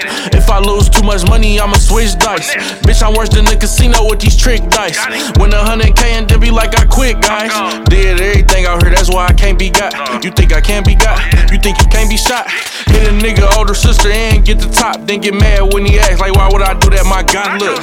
If 0.41 0.49
I 0.49 0.59
lose 0.59 0.89
too 0.89 1.03
much 1.03 1.29
money, 1.29 1.61
I'ma 1.61 1.77
switch 1.77 2.17
dice. 2.17 2.57
Bitch, 2.81 3.03
I'm 3.05 3.13
worse 3.13 3.29
than 3.29 3.45
the 3.45 3.57
casino 3.57 4.09
with 4.09 4.21
these 4.21 4.37
trick 4.37 4.67
dice. 4.71 4.97
When 5.37 5.53
a 5.53 5.63
hundred 5.63 5.95
K 5.95 6.17
and 6.17 6.27
then 6.27 6.41
be 6.41 6.51
like 6.51 6.73
I 6.81 6.87
quit, 6.87 7.21
guys. 7.21 7.53
Did 7.91 8.19
everything 8.19 8.65
out 8.65 8.83
here, 8.83 8.91
that's 8.91 9.13
why 9.13 9.27
I 9.27 9.35
can't 9.35 9.59
be 9.59 9.69
got. 9.69 9.93
You 10.25 10.31
think 10.31 10.55
I 10.55 10.63
can't 10.63 10.87
be 10.87 10.95
got? 10.95 11.21
You 11.53 11.59
think 11.61 11.77
you 11.77 11.87
can't 11.93 12.09
be 12.09 12.17
shot? 12.17 12.49
Hit 12.89 13.05
a 13.05 13.13
nigga 13.13 13.45
older 13.59 13.75
sister 13.75 14.09
and 14.09 14.43
get 14.43 14.59
the 14.59 14.69
top, 14.73 15.05
then 15.05 15.21
get 15.21 15.35
mad 15.35 15.75
when 15.75 15.85
he 15.85 16.01
asks 16.01 16.21
like, 16.21 16.33
why 16.33 16.49
would 16.51 16.63
I 16.63 16.73
do 16.73 16.89
that? 16.89 17.05
My 17.05 17.23
God, 17.23 17.61
look. 17.61 17.77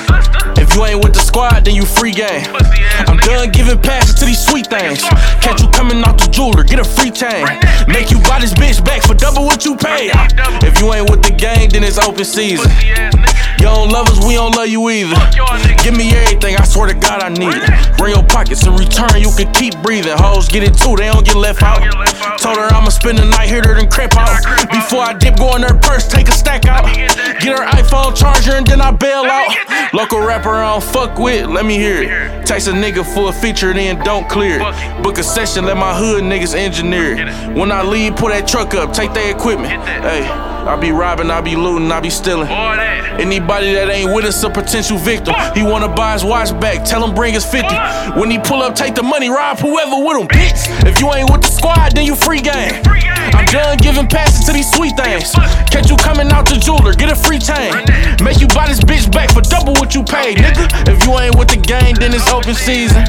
If 0.58 0.74
you 0.74 0.84
ain't 0.84 1.04
with 1.06 1.14
the 1.14 1.22
squad, 1.22 1.64
then 1.64 1.76
you 1.76 1.86
free 1.86 2.12
game. 2.12 2.42
I'm 3.06 3.18
done 3.22 3.52
giving 3.52 3.78
passes 3.78 4.16
to 4.16 4.26
these 4.26 4.42
sweet 4.44 4.66
things. 4.66 5.06
Catch 5.46 5.62
you 5.62 5.70
coming 5.70 6.02
off 6.04 6.18
the 6.18 6.28
jeweler, 6.34 6.64
get 6.64 6.80
a 6.80 6.84
free 6.84 7.12
chain. 7.12 7.46
Make 7.86 8.10
you 8.10 8.18
buy 8.26 8.42
this 8.42 8.54
bitch 8.58 8.84
back 8.84 9.04
for 9.04 9.14
double 9.14 9.46
what 9.46 9.64
you 9.64 9.78
paid. 9.78 10.10
If 10.66 10.82
you 10.82 10.92
ain't 10.92 11.08
with 11.10 11.22
the 11.22 11.32
gang, 11.38 11.70
then 11.70 11.84
it's 11.84 12.00
open 12.00 12.26
season. 12.26 12.47
You 12.56 13.66
don't 13.66 13.89
love 13.89 14.08
us, 14.08 14.24
we 14.25 14.36
don't 14.36 14.56
love 14.56 14.68
you 14.68 14.88
either. 14.89 15.16
Give 15.84 15.96
me 15.96 16.13
everything, 16.16 16.56
I 16.56 16.63
swear 16.63 16.88
to 16.88 16.94
God 16.94 17.24
I 17.24 17.30
need 17.30 17.54
it. 17.54 17.98
Bring 17.98 18.13
your 18.13 18.24
pockets 18.24 18.66
in 18.66 18.75
return, 18.75 19.10
you 19.20 19.32
can 19.36 19.51
keep 19.54 19.75
breathing. 19.82 20.16
Hoes 20.18 20.48
get 20.48 20.63
it 20.63 20.77
too, 20.77 20.96
they 20.96 21.08
don't 21.08 21.25
get 21.25 21.36
left 21.36 21.63
out. 21.63 21.82
Told 22.39 22.58
her 22.58 22.68
I'ma 22.74 22.89
spend 22.89 23.18
the 23.18 23.25
night 23.25 23.50
here, 23.50 23.62
then 23.62 23.89
crap 23.89 24.16
out. 24.16 24.44
Before 24.70 25.01
I 25.01 25.13
dip, 25.13 25.38
go 25.38 25.56
in 25.56 25.63
her 25.63 25.77
purse, 25.80 26.08
take 26.08 26.27
a 26.30 26.32
stack 26.32 26.66
out. 26.66 26.86
Get 26.86 27.58
her 27.58 27.66
iPhone 27.66 28.16
charger, 28.16 28.54
and 28.54 28.68
then 28.68 28.80
I 28.80 28.92
bail 28.92 29.25
out. 29.25 29.56
Local 29.94 30.20
rapper 30.20 30.51
I 30.51 30.74
don't 30.74 30.84
fuck 30.84 31.18
with, 31.18 31.48
let 31.48 31.66
me 31.66 31.77
hear 31.77 32.04
it. 32.04 32.46
Text 32.46 32.68
a 32.68 32.72
nigga 32.72 33.04
for 33.04 33.30
a 33.30 33.34
feature, 33.34 33.74
then 33.74 34.04
don't 34.04 34.30
clear 34.30 34.60
it. 34.62 35.04
Book 35.04 35.18
a 35.18 35.24
session, 35.24 35.66
let 35.66 35.77
my 35.77 35.98
hood 35.98 36.24
niggas 36.24 36.56
engineer 36.56 37.18
it. 37.18 37.58
When 37.58 37.72
I 37.72 37.82
leave, 37.84 38.16
pull 38.16 38.30
that 38.30 38.48
truck 38.48 38.74
up, 38.75 38.94
take 38.94 39.13
their 39.13 39.36
equipment. 39.36 39.82
Hey, 39.84 40.24
I 40.68 40.76
be 40.76 40.92
robbing, 40.92 41.32
I 41.32 41.40
be 41.40 41.56
looting, 41.56 41.90
I 41.92 42.02
be 42.02 42.10
stealing. 42.10 42.50
Anybody 42.50 43.74
that 43.74 43.90
ain't 43.90 44.14
with 44.14 44.26
us 44.26 44.44
a 44.44 44.50
potential 44.50 44.98
victim. 44.98 45.34
He 45.56 45.64
wanna 45.64 45.88
buy 45.88 46.14
his 46.14 46.26
watch 46.26 46.52
back, 46.60 46.84
tell 46.84 47.04
him 47.04 47.16
bring 47.16 47.34
his 47.34 47.46
50. 47.46 47.74
When 48.20 48.30
he 48.30 48.38
pull 48.38 48.62
up, 48.62 48.76
take 48.76 48.94
the 48.94 49.04
money, 49.04 49.30
rob 49.30 49.60
whoever 49.60 49.96
with 49.96 50.20
him, 50.20 50.28
bitch. 50.28 50.68
If 50.86 51.00
you 51.00 51.12
ain't 51.14 51.32
with 51.32 51.42
the 51.42 51.48
squad, 51.48 51.96
then 51.96 52.06
you 52.06 52.16
free 52.16 52.42
game. 52.42 52.84
I'm 53.34 53.46
done 53.46 53.78
giving 53.78 54.08
passes 54.08 54.46
to 54.46 54.52
these 54.52 54.70
sweet 54.70 54.96
things. 54.98 55.32
Catch 55.72 55.90
you 55.90 55.96
coming 55.96 56.28
out 56.32 56.48
the 56.50 56.58
jeweler, 56.58 56.94
get 56.94 57.12
a 57.12 57.16
free 57.16 57.40
chain. 57.40 57.72
Make 58.22 58.42
you 58.42 58.48
buy 58.48 58.68
this 58.68 58.80
bitch 58.80 59.12
back 59.12 59.32
for 59.32 59.42
double 59.42 59.74
what 59.74 59.96
you 59.96 60.04
paid, 60.04 60.38
nigga. 60.38 60.68
If 60.88 61.06
you 61.08 61.18
ain't 61.18 61.38
with 61.38 61.48
the 61.48 61.58
gang, 61.58 61.96
then 61.96 62.14
it's 62.14 62.28
open 62.30 62.54
season. 62.54 63.08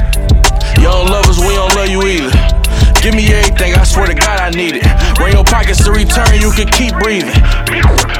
You 0.79 0.87
don't 0.87 1.11
love 1.11 1.27
us, 1.27 1.37
we 1.39 1.53
don't 1.55 1.75
love 1.75 1.89
you 1.89 2.01
either. 2.07 2.58
Give 3.01 3.15
me 3.15 3.31
everything, 3.31 3.73
I 3.75 3.83
swear 3.85 4.07
to 4.07 4.13
God 4.13 4.39
I 4.39 4.49
need 4.49 4.75
it. 4.75 4.83
Bring 5.15 5.31
your 5.33 5.45
pockets 5.45 5.83
to 5.85 5.91
return, 5.91 6.35
you 6.35 6.51
can 6.51 6.67
keep 6.67 6.91
breathing. 6.99 7.31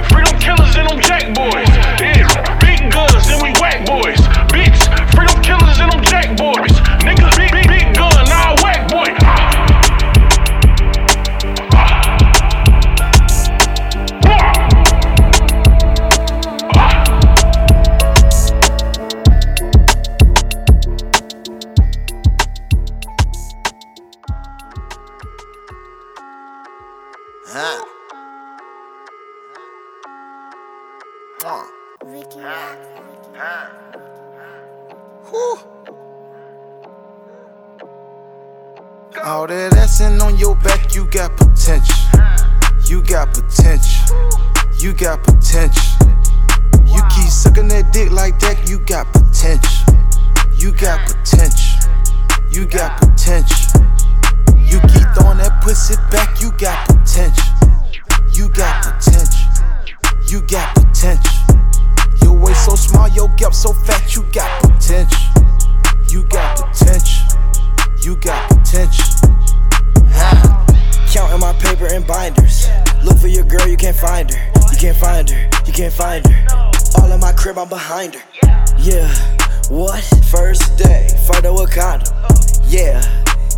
Freedom 0.07 0.39
killers 0.39 0.75
and 0.79 0.87
them 0.87 0.99
jack 1.01 1.35
boys. 1.35 1.67
Yeah, 1.99 2.23
big 2.63 2.91
guns 2.91 3.27
and 3.27 3.43
we 3.43 3.51
whack 3.59 3.85
boys. 3.85 4.19
Bitch, 4.47 4.79
freedom 5.11 5.35
killers 5.43 5.79
and 5.83 5.91
them 5.91 6.03
jack 6.03 6.31
boys. 6.37 6.71
Niggas 7.03 7.38
that 39.49 39.71
assing 39.73 40.21
on 40.21 40.37
your 40.37 40.55
back, 40.57 40.93
you 40.93 41.05
got 41.05 41.35
potential. 41.35 41.95
You 42.85 43.01
got 43.01 43.33
potential. 43.33 44.29
You 44.77 44.93
got 44.93 45.23
potential. 45.23 45.83
You 46.85 47.01
keep 47.09 47.29
sucking 47.29 47.67
that 47.69 47.91
dick 47.91 48.11
like 48.11 48.39
that, 48.39 48.69
you 48.69 48.79
got 48.79 49.11
potential. 49.11 49.95
You 50.53 50.71
got 50.71 51.01
potential. 51.07 51.89
You 52.51 52.65
got 52.65 52.99
potential. 53.01 53.81
You 54.59 54.79
keep 54.81 55.07
throwing 55.17 55.39
that 55.39 55.61
pussy 55.63 55.95
back, 56.11 56.39
you 56.41 56.51
got 56.57 56.85
potential. 56.85 57.49
You 58.31 58.49
got 58.49 58.85
potential. 58.85 59.49
You 60.27 60.41
got 60.41 60.75
potential. 60.75 61.57
Your 62.21 62.33
waist 62.33 62.65
so 62.65 62.75
small, 62.75 63.07
your 63.09 63.29
gap 63.29 63.53
so 63.53 63.73
fat, 63.73 64.15
you 64.15 64.23
got 64.31 64.61
potential. 64.61 65.17
You 66.07 66.23
got 66.25 66.57
potential. 66.57 67.25
You 68.01 68.15
got 68.15 68.49
potential. 68.49 69.38
Counting 71.11 71.39
my 71.39 71.53
paper 71.59 71.87
and 71.87 72.05
binders. 72.05 72.67
Look 73.03 73.17
for 73.17 73.27
your 73.27 73.43
girl, 73.43 73.67
you 73.67 73.77
can't 73.77 73.95
find 73.95 74.31
her. 74.31 74.51
You 74.71 74.77
can't 74.77 74.97
find 74.97 75.29
her. 75.29 75.49
You 75.65 75.73
can't 75.73 75.93
find 75.93 76.25
her. 76.25 76.69
All 76.97 77.11
in 77.11 77.19
my 77.19 77.33
crib, 77.33 77.57
I'm 77.57 77.69
behind 77.69 78.15
her. 78.15 78.21
Yeah. 78.77 79.07
What? 79.69 80.03
First 80.31 80.77
day, 80.77 81.07
photo 81.27 81.53
with 81.53 81.71
condom. 81.71 82.13
Yeah. 82.65 83.01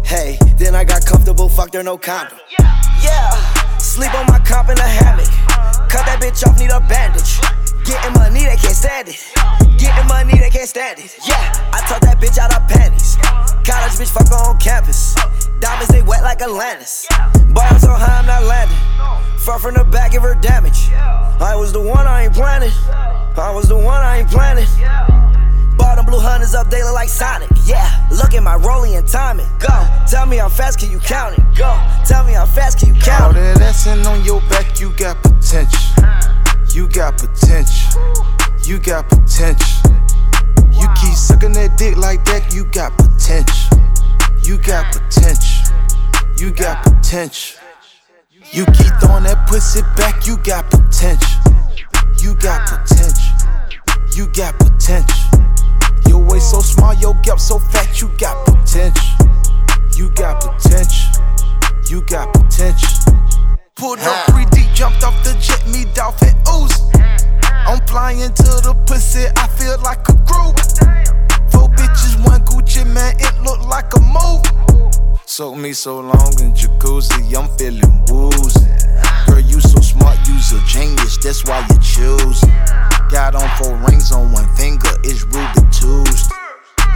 Hey, 0.04 0.38
then 0.58 0.76
I 0.76 0.84
got 0.84 1.06
comfortable, 1.06 1.50
fucked 1.50 1.74
her, 1.74 1.84
no 1.84 1.98
condom. 1.98 2.38
Yeah. 3.04 3.78
Sleep 3.78 4.14
on 4.14 4.28
my 4.28 4.40
comp 4.40 4.70
in 4.70 4.78
a 4.78 4.88
hammock. 4.88 5.26
Cut 5.90 6.06
that 6.06 6.20
bitch 6.22 6.48
off, 6.48 6.58
need 6.60 6.72
a 6.72 6.80
bandage. 6.80 7.40
Getting 7.86 8.14
money, 8.14 8.44
they 8.44 8.56
can't 8.56 8.76
stand 8.76 9.10
it. 9.10 9.71
Getting 9.82 10.06
money, 10.06 10.38
they 10.38 10.52
can't 10.52 10.70
stand 10.70 11.00
it. 11.00 11.18
Yeah, 11.26 11.42
I 11.74 11.82
took 11.90 12.02
that 12.06 12.22
bitch 12.22 12.38
out 12.38 12.54
of 12.54 12.62
panties. 12.70 13.18
College 13.66 13.98
bitch, 13.98 14.14
fuck 14.14 14.30
on 14.30 14.60
campus. 14.60 15.16
Diamonds, 15.60 15.88
they 15.88 16.04
wet 16.04 16.22
like 16.22 16.40
Atlantis. 16.40 17.08
Boy, 17.50 17.66
I'm 17.66 17.80
so 17.80 17.90
high, 17.90 18.20
I'm 18.20 18.28
not 18.28 18.44
landing. 18.44 18.78
Far 19.40 19.58
from 19.58 19.74
the 19.74 19.84
back, 19.84 20.12
give 20.12 20.22
her 20.22 20.36
damage. 20.36 20.92
I 20.94 21.56
was 21.56 21.74
the 21.74 21.82
one, 21.82 22.06
I 22.06 22.26
ain't 22.26 22.34
planning. 22.36 22.70
I 22.94 23.52
was 23.56 23.70
the 23.70 23.76
one, 23.76 24.04
I 24.04 24.20
ain't 24.20 24.30
planning. 24.30 24.68
Bottom 25.78 26.06
blue 26.06 26.20
hunters 26.20 26.54
up 26.54 26.70
daily 26.70 26.92
like 26.92 27.10
Sonic. 27.10 27.50
Yeah, 27.66 27.90
look 28.12 28.36
at 28.36 28.44
my 28.44 28.58
rolling 28.58 28.94
and 28.94 29.08
timing. 29.08 29.48
Go, 29.58 29.74
tell 30.08 30.28
me 30.28 30.38
how 30.38 30.50
fast 30.50 30.78
can 30.78 30.92
you 30.92 31.00
count 31.00 31.40
it? 31.40 31.44
Go, 31.58 31.74
tell 32.06 32.24
me 32.24 32.34
how 32.34 32.46
fast 32.46 32.78
can 32.78 32.94
you 32.94 33.02
count 33.02 33.36
it? 33.36 33.58
that 33.58 33.58
assing 33.58 34.06
on 34.06 34.24
your 34.24 34.42
back, 34.42 34.80
you 34.80 34.94
got 34.94 35.18
potential. 35.24 35.82
You 36.70 36.88
got 36.88 37.18
potential. 37.18 38.41
You 38.64 38.80
got 38.80 39.10
potential. 39.10 39.92
You 40.72 40.88
keep 41.02 41.14
sucking 41.14 41.54
that 41.54 41.76
dick 41.78 41.98
like 41.98 42.24
that, 42.26 42.54
you 42.54 42.66
got 42.66 42.96
potential. 42.98 43.78
You 44.44 44.58
got 44.58 44.94
potential. 44.94 45.76
You 46.38 46.52
got 46.52 46.84
potential. 46.84 47.60
You 48.52 48.66
keep 48.66 48.94
throwing 49.02 49.24
that 49.24 49.48
pussy 49.48 49.82
back, 49.98 50.28
you 50.28 50.38
got 50.38 50.70
potential. 50.70 51.42
You 52.20 52.36
got 52.36 52.68
potential. 52.68 53.36
You 54.16 54.28
got 54.28 54.58
potential. 54.58 55.40
Your 56.08 56.20
waist 56.20 56.52
so 56.52 56.60
small, 56.60 56.94
your 56.94 57.16
gap 57.24 57.40
so 57.40 57.60
fat, 57.60 58.00
you 58.00 58.10
got 58.20 58.46
potential. 58.46 59.28
You 59.96 60.10
got 60.12 60.42
potential. 60.42 61.24
You 61.90 62.02
got 62.04 62.34
potential. 62.34 63.12
Pulled 63.82 63.98
up 64.02 64.30
three 64.30 64.46
deep, 64.52 64.72
jumped 64.76 65.04
off 65.04 65.24
the 65.24 65.34
jet, 65.42 65.66
me 65.66 65.86
dolphin 65.96 66.38
ooze. 66.54 66.70
I'm 67.66 67.82
flying 67.88 68.32
to 68.32 68.52
the 68.62 68.76
pussy, 68.86 69.26
I 69.36 69.48
feel 69.58 69.76
like 69.82 70.08
a 70.08 70.14
groove. 70.22 70.54
Four 71.50 71.68
bitches, 71.74 72.14
one 72.24 72.46
Gucci 72.46 72.86
man, 72.86 73.16
it 73.18 73.34
look 73.42 73.60
like 73.66 73.92
a 73.96 74.00
move. 74.00 74.46
Soak 75.26 75.58
me 75.58 75.74
so 75.74 76.00
long 76.00 76.30
in 76.46 76.54
jacuzzi, 76.54 77.34
I'm 77.34 77.50
feeling 77.58 78.06
woozy. 78.06 78.70
Girl, 79.26 79.40
you 79.40 79.60
so 79.60 79.82
smart, 79.82 80.20
you's 80.28 80.54
a 80.54 80.62
genius, 80.68 81.18
that's 81.18 81.44
why 81.46 81.66
you 81.68 81.80
choose. 81.82 82.40
Got 83.10 83.34
on 83.34 83.50
four 83.58 83.76
rings 83.90 84.12
on 84.12 84.32
one 84.32 84.46
finger, 84.56 84.94
it's 85.04 85.24
Ruby 85.24 85.66
Tuesday. 85.74 86.36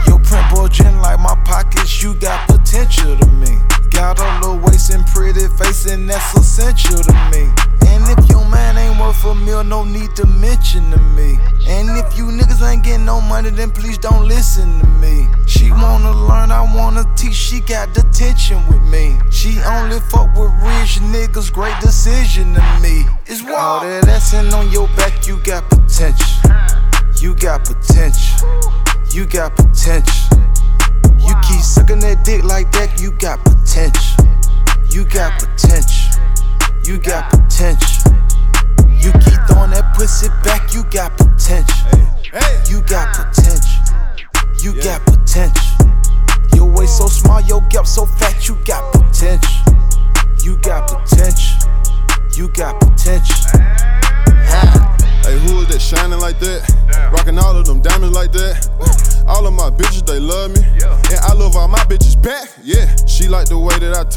Your 0.06 0.20
print 0.20 0.46
bulging 0.54 1.00
like 1.00 1.18
my 1.18 1.34
pockets, 1.44 2.00
you 2.00 2.14
got 2.14 2.46
potential 2.46 3.18
to 3.18 3.26
me. 3.26 3.65
Got 3.96 4.20
a 4.20 4.40
little 4.40 4.58
waist 4.58 4.92
and 4.92 5.06
pretty 5.06 5.48
face, 5.56 5.86
and 5.86 6.08
that's 6.08 6.34
essential 6.34 6.98
to 6.98 7.12
me. 7.32 7.48
And 7.88 8.04
if 8.12 8.28
your 8.28 8.44
man 8.44 8.76
ain't 8.76 9.00
worth 9.00 9.24
a 9.24 9.34
meal, 9.34 9.64
no 9.64 9.84
need 9.84 10.12
dimension 10.14 10.90
to 10.90 10.98
me. 11.16 11.38
And 11.66 11.88
if 11.96 12.14
you 12.14 12.26
niggas 12.26 12.60
ain't 12.60 12.84
getting 12.84 13.06
no 13.06 13.22
money, 13.22 13.48
then 13.48 13.70
please 13.70 13.96
don't 13.96 14.28
listen 14.28 14.80
to 14.80 14.86
me. 15.00 15.26
She 15.46 15.70
wanna 15.70 16.12
learn, 16.12 16.52
I 16.52 16.60
wanna 16.76 17.04
teach, 17.16 17.32
she 17.32 17.60
got 17.60 17.94
detention 17.94 18.58
with 18.68 18.82
me. 18.82 19.18
She 19.30 19.58
only 19.62 19.98
fuck 20.00 20.28
with 20.36 20.52
rich 20.60 21.00
niggas, 21.00 21.50
great 21.50 21.80
decision 21.80 22.52
to 22.52 22.80
me. 22.82 23.06
It's 23.24 23.42
wild. 23.42 23.56
All 23.56 23.80
that 23.80 24.06
ass 24.08 24.34
on 24.34 24.70
your 24.70 24.88
back, 24.88 25.26
you 25.26 25.38
got 25.38 25.70
potential. 25.70 26.36
You 27.16 27.34
got 27.34 27.64
potential. 27.64 28.46
You 29.10 29.24
got 29.24 29.56
potential. 29.56 30.36
You 31.18 31.34
keep 31.48 31.62
sucking 31.62 32.00
that 32.00 32.24
dick 32.26 32.44
like 32.44 32.70
that, 32.72 33.00
you 33.00 33.12
got 33.12 33.38
potential. 33.38 33.55
You 33.76 35.04
got 35.04 35.38
potential. 35.38 36.22
You 36.82 36.96
got 36.96 37.28
potential. 37.28 38.10
You 38.88 39.12
keep 39.12 39.36
throwing 39.46 39.72
that 39.72 39.92
pussy 39.94 40.28
back, 40.42 40.72
you 40.72 40.82
got 40.84 41.12
potential. 41.18 41.84
You 42.70 42.80
got 42.88 43.12
potential. 43.12 43.84
You 44.64 44.80
got 44.80 45.04
potential. 45.04 45.92
Your 46.54 46.72
waist 46.72 46.96
so 46.96 47.06
small, 47.08 47.42
your 47.42 47.60
gap 47.68 47.86
so 47.86 48.05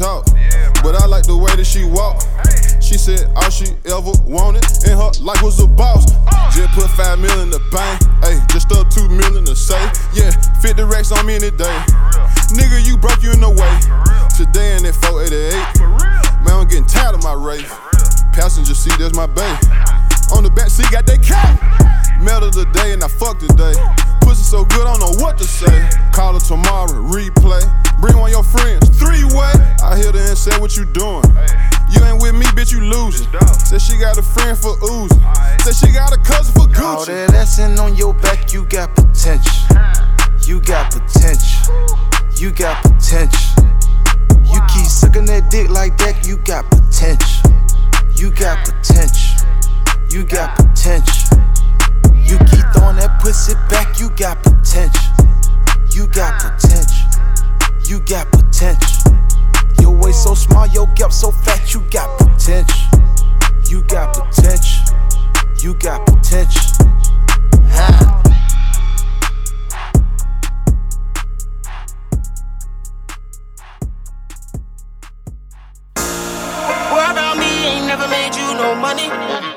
talk. 0.00 0.24
But 0.80 0.96
I 0.96 1.04
like 1.04 1.28
the 1.28 1.36
way 1.36 1.52
that 1.60 1.68
she 1.68 1.84
walk. 1.84 2.24
She 2.80 2.96
said 2.96 3.28
all 3.36 3.52
she 3.52 3.76
ever 3.84 4.16
wanted 4.24 4.64
in 4.88 4.96
her 4.96 5.12
life 5.20 5.44
was 5.44 5.60
a 5.60 5.68
boss. 5.68 6.08
Just 6.56 6.72
put 6.72 6.88
five 6.96 7.20
million 7.20 7.46
in 7.46 7.50
the 7.52 7.60
bank, 7.68 8.00
ayy, 8.24 8.40
just 8.48 8.72
up 8.72 8.88
two 8.88 9.06
million 9.12 9.44
to 9.44 9.54
say. 9.54 9.78
Yeah, 10.16 10.32
50 10.64 10.88
racks 10.88 11.12
on 11.12 11.26
me 11.26 11.36
in 11.36 11.44
day. 11.44 11.78
Nigga, 12.56 12.80
you 12.88 12.96
broke 12.96 13.22
you 13.22 13.30
in 13.36 13.44
the 13.44 13.52
way. 13.52 13.72
Today 14.40 14.80
in 14.80 14.88
that 14.88 14.96
488. 15.04 15.52
Man, 16.48 16.64
I'm 16.64 16.66
getting 16.66 16.88
tired 16.88 17.14
of 17.14 17.22
my 17.22 17.36
race. 17.36 17.68
Passenger 18.32 18.74
seat, 18.74 18.96
that's 18.98 19.14
my 19.14 19.28
bae. 19.28 19.60
On 20.32 20.42
the 20.42 20.50
back 20.50 20.72
seat, 20.72 20.88
got 20.90 21.04
that 21.04 21.20
cat. 21.20 21.99
Metal 22.20 22.50
today 22.50 22.92
and 22.92 23.02
I 23.02 23.08
fuck 23.08 23.38
today. 23.38 23.72
Pussy 24.20 24.44
so 24.44 24.64
good, 24.64 24.86
I 24.86 24.96
don't 24.96 25.00
know 25.00 25.24
what 25.24 25.38
to 25.38 25.44
say. 25.44 25.88
Call 26.12 26.34
her 26.34 26.40
tomorrow, 26.40 26.92
replay. 26.92 27.64
Bring 28.00 28.16
one 28.18 28.28
of 28.28 28.34
your 28.34 28.44
friends, 28.44 28.88
three 28.98 29.24
way. 29.24 29.52
I 29.82 29.96
hit 29.96 30.14
her 30.14 30.20
and 30.20 30.36
said, 30.36 30.60
What 30.60 30.76
you 30.76 30.84
doing? 30.84 31.24
You 31.90 32.04
ain't 32.04 32.20
with 32.20 32.34
me, 32.34 32.44
bitch, 32.52 32.72
you 32.72 32.82
losing. 32.82 33.26
Said 33.64 33.80
she 33.80 33.96
got 33.96 34.18
a 34.18 34.22
friend 34.22 34.56
for 34.56 34.76
oozing. 34.84 35.22
Said 35.64 35.74
she 35.74 35.92
got 35.92 36.12
a 36.12 36.20
cousin 36.20 36.52
for 36.52 36.68
Gucci. 36.68 36.84
All 36.84 37.04
that 37.06 37.32
ass 37.32 37.58
on 37.58 37.96
your 37.96 38.12
back, 38.12 38.52
you 38.52 38.64
got 38.66 38.94
potential. 38.94 39.52
You 40.44 40.60
got 40.60 40.92
potential. 40.92 41.74
You 42.36 42.52
got 42.52 42.82
potential. 42.82 43.64
You 44.44 44.60
keep 44.68 44.86
sucking 44.86 45.24
that 45.26 45.48
dick 45.50 45.70
like 45.70 45.96
that, 45.98 46.26
you 46.26 46.36
got 46.38 46.68
potential. 46.70 47.50
You 48.14 48.30
got 48.30 48.64
potential. 48.66 49.48
You 50.10 50.24
got 50.24 50.56
potential. 50.56 51.49
You 52.30 52.38
keep 52.38 52.64
throwing 52.72 52.94
that 52.94 53.18
pussy 53.20 53.54
back, 53.68 53.98
you 53.98 54.08
got 54.10 54.40
potential. 54.44 55.02
You 55.90 56.06
got 56.06 56.38
potential. 56.38 57.10
You 57.88 57.98
got 58.06 58.30
potential. 58.30 59.18
Your 59.80 59.90
waist 59.90 60.22
so 60.22 60.34
small, 60.34 60.68
your 60.68 60.86
gap 60.94 61.12
so 61.12 61.32
fat, 61.32 61.74
you 61.74 61.80
got 61.90 62.06
potential. 62.20 63.00
You 63.66 63.82
got 63.82 64.14
potential. 64.14 64.94
You 65.60 65.74
got 65.74 66.06
potential. 66.06 66.86
Ha. 67.74 68.22
Worry 76.94 77.10
about 77.10 77.38
me 77.38 77.66
ain't 77.66 77.86
never 77.86 78.06
made 78.06 78.36
you 78.36 78.54
no 78.54 78.76
money. 78.76 79.49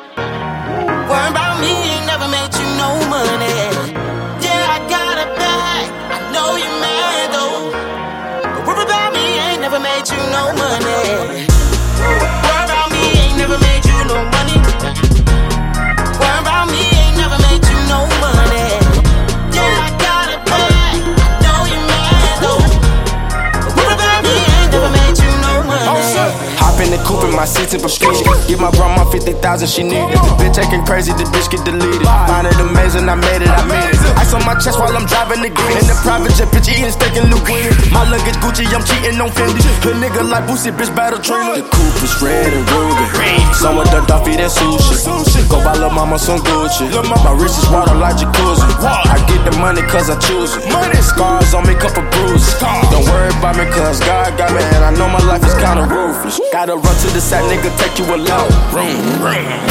You 10.81 11.32
my 27.33 27.45
seats 27.45 27.73
and 27.73 27.81
prescription. 27.81 28.25
Give 28.47 28.59
my 28.59 28.71
grandma 28.71 29.03
50,000, 29.09 29.67
she 29.67 29.83
need 29.83 30.07
it. 30.09 30.21
Bitch 30.39 30.57
acting 30.57 30.85
crazy, 30.85 31.11
the 31.13 31.25
bitch 31.33 31.49
get 31.49 31.65
deleted. 31.65 32.05
Find 32.29 32.47
it 32.47 32.57
amazing, 32.61 33.09
I 33.09 33.15
made 33.15 33.41
it, 33.41 33.49
I 33.49 33.65
made 33.65 33.89
it. 33.89 33.99
Ice 34.21 34.33
on 34.33 34.45
my 34.45 34.55
chest 34.55 34.79
while 34.79 34.93
I'm 34.95 35.05
driving 35.05 35.41
the 35.41 35.49
green. 35.49 35.77
In 35.77 35.85
the 35.89 35.97
private 36.05 36.33
jet, 36.37 36.49
bitch 36.53 36.69
eating 36.69 36.93
steak 36.93 37.17
and 37.17 37.33
Louis. 37.33 37.69
My 37.91 38.05
luggage 38.05 38.37
Gucci, 38.39 38.69
I'm 38.69 38.85
cheating 38.85 39.19
on 39.19 39.29
Fendi. 39.33 39.61
Hood 39.81 39.97
nigga 39.97 40.21
like 40.23 40.45
Boosie, 40.45 40.71
bitch 40.71 40.93
battle 40.95 41.19
Trina. 41.19 41.57
The 41.57 41.65
coupe 41.65 42.03
is 42.05 42.13
red 42.21 42.53
and 42.53 42.65
ruby. 42.69 43.05
Some 43.57 43.77
with 43.77 43.89
the 43.89 44.05
Duffy, 44.05 44.37
that 44.37 44.53
sushi. 44.53 45.41
Go 45.49 45.57
buy 45.65 45.73
lil' 45.75 45.89
mama 45.89 46.17
some 46.19 46.39
Gucci. 46.39 46.89
My 47.03 47.33
wrist 47.33 47.57
is 47.57 47.67
water 47.69 47.95
like 47.95 48.17
jacuzzi. 48.17 48.65
I 48.85 49.17
get 49.25 49.41
the 49.49 49.53
money 49.57 49.81
cause 49.89 50.09
I 50.09 50.17
choose 50.19 50.55
it. 50.55 50.63
Scars 51.03 51.53
on 51.53 51.67
me, 51.67 51.75
couple 51.75 52.03
bruises. 52.15 52.55
Don't 52.59 53.05
worry 53.11 53.29
about 53.37 53.57
me 53.59 53.65
cause 53.75 53.99
God 53.99 54.37
got 54.37 54.51
me 54.55 54.63
and 54.75 54.83
I 54.83 54.91
know 54.95 55.07
my 55.09 55.19
life 55.27 55.43
is 55.43 55.53
kinda 55.55 55.83
ruthless. 55.83 56.39
Gotta 56.51 56.75
run 56.75 56.95
to 57.03 57.07
the 57.11 57.22
side, 57.23 57.47
nigga, 57.47 57.71
take 57.79 57.95
you 57.97 58.05
alone. 58.05 58.51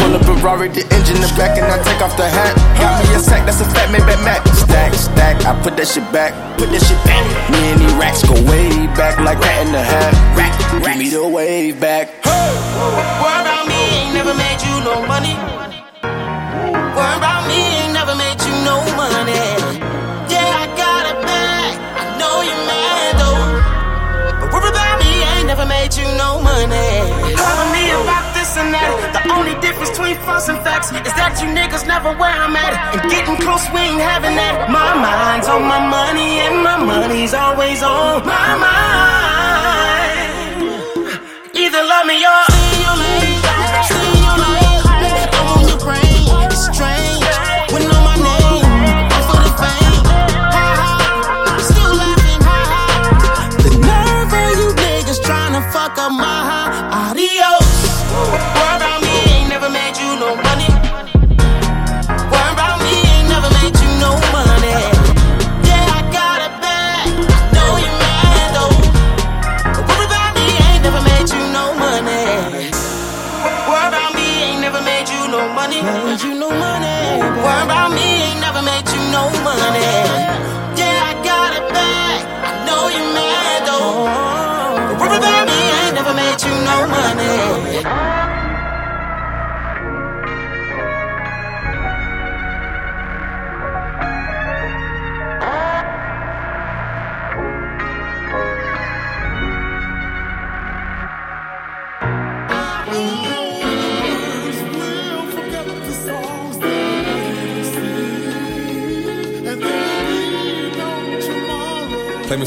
Pull 0.00 0.16
up 0.16 0.24
a 0.24 0.34
Rari, 0.40 0.68
the 0.68 0.82
engine 0.96 1.16
in 1.16 1.22
the 1.22 1.32
back, 1.36 1.60
and 1.60 1.68
I 1.68 1.76
take 1.84 2.00
off 2.00 2.16
the 2.16 2.24
hat. 2.24 2.56
Got 2.80 3.04
me 3.04 3.14
a 3.14 3.20
sack, 3.20 3.44
that's 3.44 3.60
a 3.60 3.68
fat 3.68 3.92
Maybach 3.92 4.24
Mac. 4.24 4.40
Stack, 4.56 4.94
stack, 4.94 5.44
I 5.44 5.52
put 5.62 5.76
that 5.76 5.86
shit 5.86 6.08
back. 6.10 6.32
Put 6.56 6.70
that 6.72 6.80
shit 6.80 6.98
back. 7.04 7.22
Me 7.52 7.60
and 7.70 7.80
these 7.80 7.92
racks 8.00 8.24
go 8.24 8.34
way 8.48 8.88
back, 8.96 9.20
like 9.20 9.38
that 9.40 9.66
in 9.66 9.72
the 9.72 9.84
hat. 9.84 10.12
Rack, 10.34 10.56
give 10.82 10.96
me 10.96 11.10
the 11.10 11.28
wave 11.28 11.78
back. 11.78 12.08
Worry 12.24 13.44
about 13.44 13.68
me 13.68 13.76
ain't 14.00 14.14
never 14.16 14.34
made 14.34 14.60
you 14.64 14.74
no 14.80 15.04
money. 15.04 15.36
Worry 16.96 17.16
about 17.20 17.46
me 17.46 17.60
ain't 17.60 17.92
never 17.92 18.16
made 18.16 18.40
between 29.92 30.16
false 30.24 30.48
and 30.48 30.56
facts 30.64 30.88
is 30.88 31.12
that 31.20 31.36
you 31.42 31.48
niggas 31.52 31.86
never 31.86 32.16
where 32.16 32.32
I'm 32.32 32.56
at. 32.56 32.96
And 32.96 33.10
getting 33.10 33.36
close, 33.36 33.68
we 33.76 33.80
ain't 33.80 34.00
having 34.00 34.36
that. 34.40 34.70
My 34.72 34.96
mind's 34.96 35.48
on 35.48 35.68
my 35.68 35.84
money, 35.84 36.40
and 36.40 36.64
my 36.64 36.78
money's 36.80 37.34
always 37.34 37.82
on 37.82 38.24
my 38.24 38.56
mind. 38.56 40.32
Either 41.52 41.82
love 41.84 42.06
me 42.06 42.24
or 42.24 42.51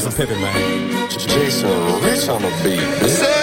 Me 0.06 0.12
Pippin, 0.12 0.40
man. 0.40 1.08
Jason 1.10 1.68
Rich 2.02 2.28
on 2.28 2.40
the 2.42 2.50
beat. 2.62 3.35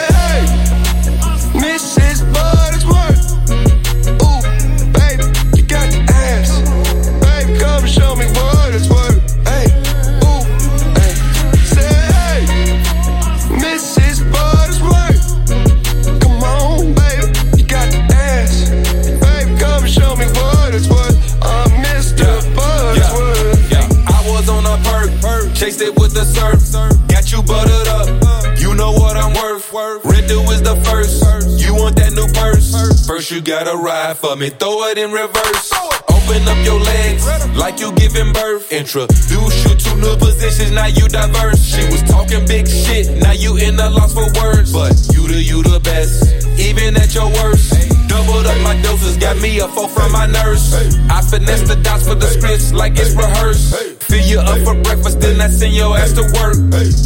You 33.33 33.41
gotta 33.41 33.75
ride 33.75 34.15
for 34.15 34.35
me, 34.35 34.49
throw 34.49 34.83
it 34.93 34.97
in 34.97 35.11
reverse. 35.11 35.73
Open 36.07 36.47
up 36.47 36.59
your 36.63 36.79
legs 36.79 37.25
like 37.57 37.79
you 37.79 37.91
giving 37.93 38.31
birth. 38.31 38.71
Introduce 38.71 39.57
you 39.65 39.75
to 39.75 39.95
new 39.97 40.15
positions, 40.17 40.71
now 40.71 40.85
you 40.85 41.07
diverse. 41.07 41.65
She 41.65 41.81
was 41.89 42.03
talking 42.03 42.45
big 42.45 42.67
shit, 42.67 43.09
now 43.17 43.31
you 43.31 43.57
in 43.57 43.75
the 43.75 43.89
loss 43.89 44.13
for 44.13 44.29
words. 44.39 44.71
But 44.71 44.93
you 45.13 45.27
the 45.27 45.41
you 45.41 45.63
the 45.63 45.79
best, 45.79 46.29
even 46.59 46.95
at 46.95 47.15
your 47.15 47.29
worst. 47.41 47.73
Doubled 48.07 48.45
up 48.45 48.61
my 48.61 48.79
doses, 48.83 49.17
got 49.17 49.37
me 49.41 49.59
a 49.59 49.67
four 49.67 49.89
from 49.89 50.11
my 50.11 50.27
nurse. 50.27 50.73
I 51.09 51.21
finesse 51.21 51.67
the 51.67 51.77
dots 51.81 52.07
for 52.07 52.15
the 52.15 52.27
scripts 52.27 52.71
like 52.71 52.93
it's 52.97 53.15
rehearsed. 53.15 54.03
Fill 54.03 54.25
you 54.25 54.39
up 54.39 54.59
for 54.61 54.75
breakfast, 54.83 55.21
then 55.21 55.41
I 55.41 55.47
send 55.47 55.73
your 55.73 55.97
ass 55.97 56.13
to 56.13 56.21
work. 56.37 56.57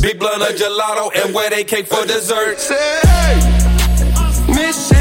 Big 0.01 0.19
blunt 0.19 0.43
of 0.43 0.55
gelato 0.59 1.07
and 1.23 1.33
wet 1.33 1.53
a 1.53 1.63
cake 1.63 1.87
for 1.87 2.05
dessert. 2.05 2.59
Say, 2.59 2.99
hey, 3.03 3.39
Mrs. 4.51 4.96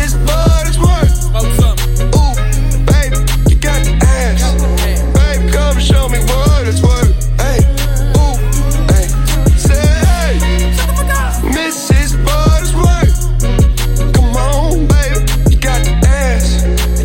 Buttersworth. 1.36 2.00
Ooh, 2.16 2.32
baby, 2.86 3.16
you 3.50 3.56
got 3.56 3.84
the 3.84 3.92
ass. 4.00 4.40
Baby, 5.12 5.52
come 5.52 5.78
show 5.78 6.08
me 6.08 6.18
what 6.20 6.66
it's 6.66 6.80
worth. 6.80 7.12
Hey, 7.36 7.60
ooh, 8.16 8.40
hey. 8.88 9.06
Say, 9.52 9.84
hey, 10.08 10.38
Mrs. 11.52 12.16
Buttersworth. 12.24 13.16
Come 14.14 14.34
on, 14.34 14.86
baby, 14.88 15.20
you 15.50 15.58
got 15.60 15.84
the 15.84 15.92
ass. 16.08 16.62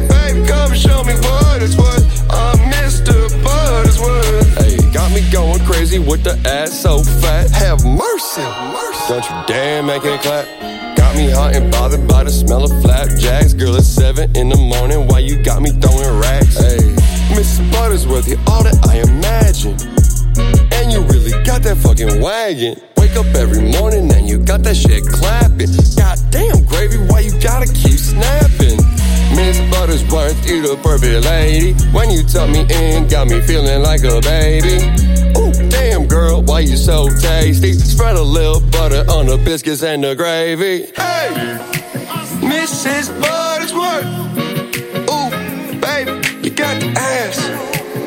Baby, 0.08 0.48
come 0.48 0.74
show 0.76 1.04
me 1.04 1.14
what 1.16 1.62
it's 1.62 1.76
worth. 1.76 2.32
I'm 2.32 2.58
Mr. 2.72 3.28
Buttersworth. 3.44 4.64
Hey, 4.64 4.92
got 4.94 5.12
me 5.12 5.30
going 5.30 5.60
crazy 5.66 6.00
with 6.00 6.24
the 6.24 6.40
ass 6.50 6.72
so 6.80 7.04
fat. 7.04 7.50
Have 7.52 7.84
mercy, 7.84 8.42
mercy. 8.72 9.08
Don't 9.10 9.30
you 9.30 9.44
dare 9.46 9.84
make 9.84 10.06
it 10.06 10.22
clap. 10.22 11.01
Got 11.12 11.18
me 11.18 11.30
hot 11.30 11.56
and 11.58 11.70
bothered 11.70 12.08
by 12.08 12.24
the 12.24 12.32
smell 12.32 12.64
of 12.64 12.72
flapjacks. 12.82 13.52
Girl, 13.52 13.76
it's 13.76 13.86
seven 13.86 14.34
in 14.34 14.48
the 14.48 14.56
morning. 14.56 15.08
Why 15.08 15.20
you 15.20 15.36
got 15.44 15.62
me 15.62 15.72
throwing 15.72 16.08
racks? 16.18 16.56
Hey, 16.56 16.80
Miss 17.36 17.60
Buttersworth, 17.76 18.30
you're 18.32 18.40
all 18.48 18.64
that 18.64 18.80
I 18.88 19.04
imagine. 19.04 19.76
And 20.72 20.88
you 20.88 21.04
really 21.12 21.36
got 21.44 21.64
that 21.64 21.76
fucking 21.84 22.22
wagon. 22.22 22.80
Wake 22.96 23.18
up 23.18 23.26
every 23.36 23.60
morning 23.60 24.10
and 24.14 24.30
you 24.30 24.40
got 24.40 24.64
that 24.64 24.78
shit 24.78 25.04
clapping. 25.04 25.76
Goddamn 26.00 26.64
gravy, 26.64 27.04
why 27.12 27.28
you 27.28 27.36
gotta 27.44 27.68
keep 27.68 28.00
snapping? 28.00 28.80
Miss 29.36 29.60
Buttersworth, 29.68 30.48
you 30.48 30.64
the 30.64 30.80
perfect 30.80 31.26
lady. 31.26 31.74
When 31.92 32.10
you 32.10 32.24
tuck 32.24 32.48
me 32.48 32.64
in, 32.72 33.10
got 33.10 33.28
me 33.28 33.42
feeling 33.42 33.84
like 33.84 34.08
a 34.08 34.22
baby. 34.22 35.21
Damn 35.72 36.06
girl, 36.08 36.42
why 36.44 36.60
you 36.60 36.76
so 36.78 37.08
tasty? 37.10 37.74
Spread 37.74 38.16
a 38.16 38.22
little 38.22 38.60
butter 38.60 39.04
on 39.10 39.26
the 39.28 39.38
biscuits 39.38 39.84
and 39.84 40.04
the 40.04 40.16
gravy. 40.16 40.86
Hey, 40.96 41.30
Mrs. 42.42 43.10
Buttersworth. 43.22 44.08
Ooh, 45.10 45.30
baby, 45.80 46.12
you 46.44 46.52
got 46.54 46.80
the 46.82 46.88
ass. 46.98 47.38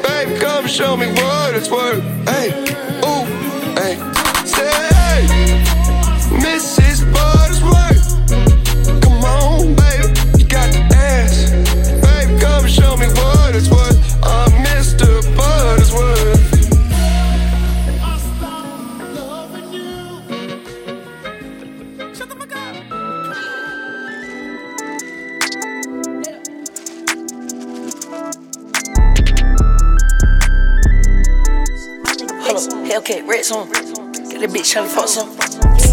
Baby, 0.06 0.38
come 0.40 0.66
show 0.66 0.96
me 0.96 1.08
what 1.08 1.54
it's 1.54 1.70
worth. 1.70 2.02
Hey, 2.28 2.48
ooh, 3.04 3.13
tryna 34.74 34.90
fuck 34.90 35.06
some. 35.06 35.30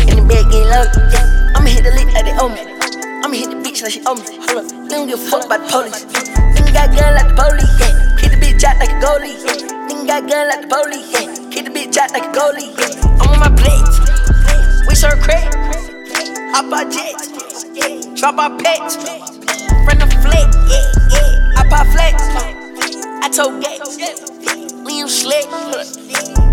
In 0.09 0.17
the 0.17 0.25
bed 0.25 0.49
getting 0.49 0.65
low. 0.65 0.89
Yeah. 1.13 1.53
I'ma 1.53 1.69
hit 1.69 1.85
the 1.85 1.93
lick 1.93 2.09
like 2.17 2.25
they 2.25 2.33
owe 2.33 2.49
me. 2.49 2.65
I'ma 3.21 3.35
hit 3.37 3.53
the 3.53 3.61
bitch 3.61 3.85
like 3.85 3.93
she 3.93 4.01
owe 4.09 4.17
me. 4.17 4.25
Hold 4.49 4.65
up, 4.65 4.73
you 4.73 4.89
don't 4.89 5.05
give 5.05 5.21
a 5.21 5.29
fuck 5.29 5.45
about 5.45 5.61
the 5.61 5.69
police. 5.69 6.01
Nigga 6.57 6.73
got 6.73 6.89
gun 6.89 7.13
like 7.13 7.29
the 7.29 7.37
police. 7.37 7.69
Yeah. 7.77 7.93
Hit 8.17 8.33
the 8.33 8.41
bitch 8.41 8.63
out 8.65 8.81
like 8.81 8.89
a 8.89 8.97
goalie. 8.97 9.37
Yeah. 9.37 9.85
Nigga 9.85 10.07
got 10.09 10.25
gun 10.25 10.49
like 10.49 10.61
the 10.65 10.69
police. 10.73 11.13
Yeah. 11.13 11.29
Hit 11.53 11.63
the 11.65 11.71
bitch 11.77 11.97
out 12.01 12.09
like 12.09 12.25
a 12.25 12.33
goalie. 12.33 12.73
Yeah. 12.73 13.21
I'm 13.21 13.29
on 13.29 13.39
my 13.45 13.53
plate. 13.53 13.85
We 14.89 14.95
serve 14.97 15.21
crack. 15.21 15.53
Hop 16.57 16.73
our 16.73 16.89
jets. 16.89 17.29
Drop 18.17 18.41
our 18.41 18.49
pets. 18.57 18.97
Friend 18.97 20.01
the 20.01 20.09
flick. 20.25 20.49
Yeah, 20.65 20.89
yeah. 21.13 21.61
I 21.61 21.69
pop 21.69 21.85
flex. 21.93 22.17
I 23.21 23.29
told 23.29 23.61
gates. 23.61 24.01
Liam 24.89 25.05
slick. 25.05 25.45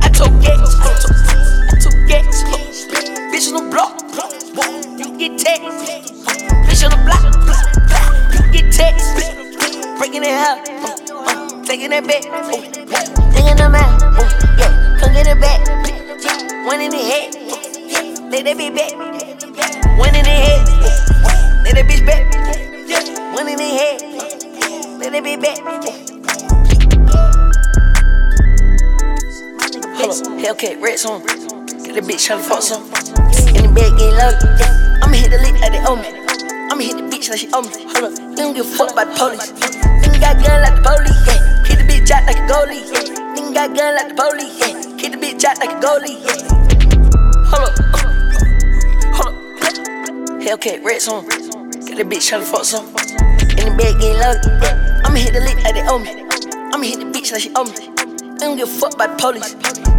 I 0.05 0.13
told 0.13 0.37
gates. 0.45 0.88
Get 8.79 8.95
text. 8.95 9.17
Breaking 9.99 10.23
it 10.23 10.31
out. 10.31 10.59
Uh, 10.69 11.63
taking 11.65 11.91
that 11.91 12.07
back. 12.07 12.23
Taking 13.35 13.57
them 13.57 13.75
out. 13.75 14.03
Uh, 14.03 14.23
yeah. 14.57 14.97
Come 15.01 15.13
get 15.13 15.27
it 15.27 15.41
back. 15.41 15.67
One 16.65 16.81
in 16.81 16.91
the 16.91 16.99
head. 16.99 17.35
Uh, 17.35 18.31
Lay 18.31 18.43
that 18.43 18.57
bitch 18.57 18.75
back. 18.75 18.93
One 19.99 20.15
in 20.15 20.23
the 20.25 20.31
head. 20.31 20.69
Lay 21.65 21.73
that 21.73 21.87
bitch 21.87 22.07
back. 22.07 22.23
One 23.35 23.49
in 23.49 23.57
the 23.57 23.65
head. 23.65 24.03
Lay 25.01 25.11
that 25.11 25.23
bitch 25.25 25.41
back. 25.43 25.59
Hellcat, 30.39 30.81
red 30.81 31.05
on. 31.05 31.21
Get 31.83 31.95
that 31.95 32.05
bitch 32.05 32.29
tryna 32.29 32.43
fuck 32.43 32.63
some. 32.63 32.85
In 33.57 33.63
the 33.67 33.73
bed 33.75 33.91
getting 33.99 34.15
low. 34.15 34.33
I'ma 35.03 35.17
hit 35.17 35.31
the 35.31 35.39
lick 35.39 35.61
like 35.61 35.73
they 35.73 35.83
owe 35.85 35.97
me. 35.97 36.09
I'ma 36.71 36.83
hit 36.83 36.97
the 36.97 37.08
bitch 37.19 37.31
like 37.31 37.39
she 37.39 37.49
owe 37.53 37.63
me. 37.63 37.69
Hold 37.93 38.05
up, 38.05 38.19
you 38.19 38.37
don't 38.37 38.55
give 38.55 38.67
a 38.67 38.77
fuck 38.77 38.93
about 38.93 39.11
the 39.11 39.15
police. 39.19 39.51
Nigga 39.51 40.21
got 40.21 40.37
gun 40.39 40.63
like 40.63 40.77
the 40.77 40.83
police. 40.87 41.27
Yeah. 41.27 41.67
Hit 41.67 41.79
the 41.79 41.85
bitch 41.91 42.11
out 42.11 42.27
like 42.27 42.39
a 42.39 42.47
goalie. 42.47 42.83
Yeah. 42.87 43.03
Nigga 43.35 43.55
got 43.55 43.77
gun 43.77 43.95
like 43.97 44.09
the 44.09 44.15
police. 44.15 44.55
Yeah. 44.59 44.75
Hit 44.99 45.11
the 45.13 45.19
bitch 45.19 45.45
out 45.45 45.59
like 45.59 45.71
a 45.71 45.79
goalie. 45.83 46.19
Yeah. 46.23 46.47
Hold 47.51 47.69
up, 47.69 47.75
hold 49.17 49.35
up. 49.35 49.39
Hellcat, 50.39 50.85
red 50.85 51.03
on. 51.09 51.27
Get 51.87 51.97
that 51.99 52.07
bitch 52.07 52.31
tryna 52.31 52.45
fuck 52.45 52.65
some. 52.65 52.87
In 53.59 53.67
the 53.67 53.75
bed 53.75 53.99
getting 53.99 54.19
low. 54.23 54.39
Yeah. 54.63 55.03
I'ma 55.05 55.19
hit 55.19 55.33
the 55.35 55.41
lick 55.41 55.59
like 55.65 55.75
they 55.75 55.83
owe 55.89 55.99
me. 55.99 56.11
I'ma 56.73 56.85
hit 56.85 57.01
the 57.01 57.07
bitch 57.11 57.33
like 57.33 57.43
she 57.43 57.51
owe 57.57 57.65
me. 57.65 57.91
I 58.39 58.47
don't 58.47 58.57
give 58.57 58.69
a 58.69 58.73
fuck 58.79 58.95
about 58.95 59.19
the 59.19 59.23
police. 59.23 59.55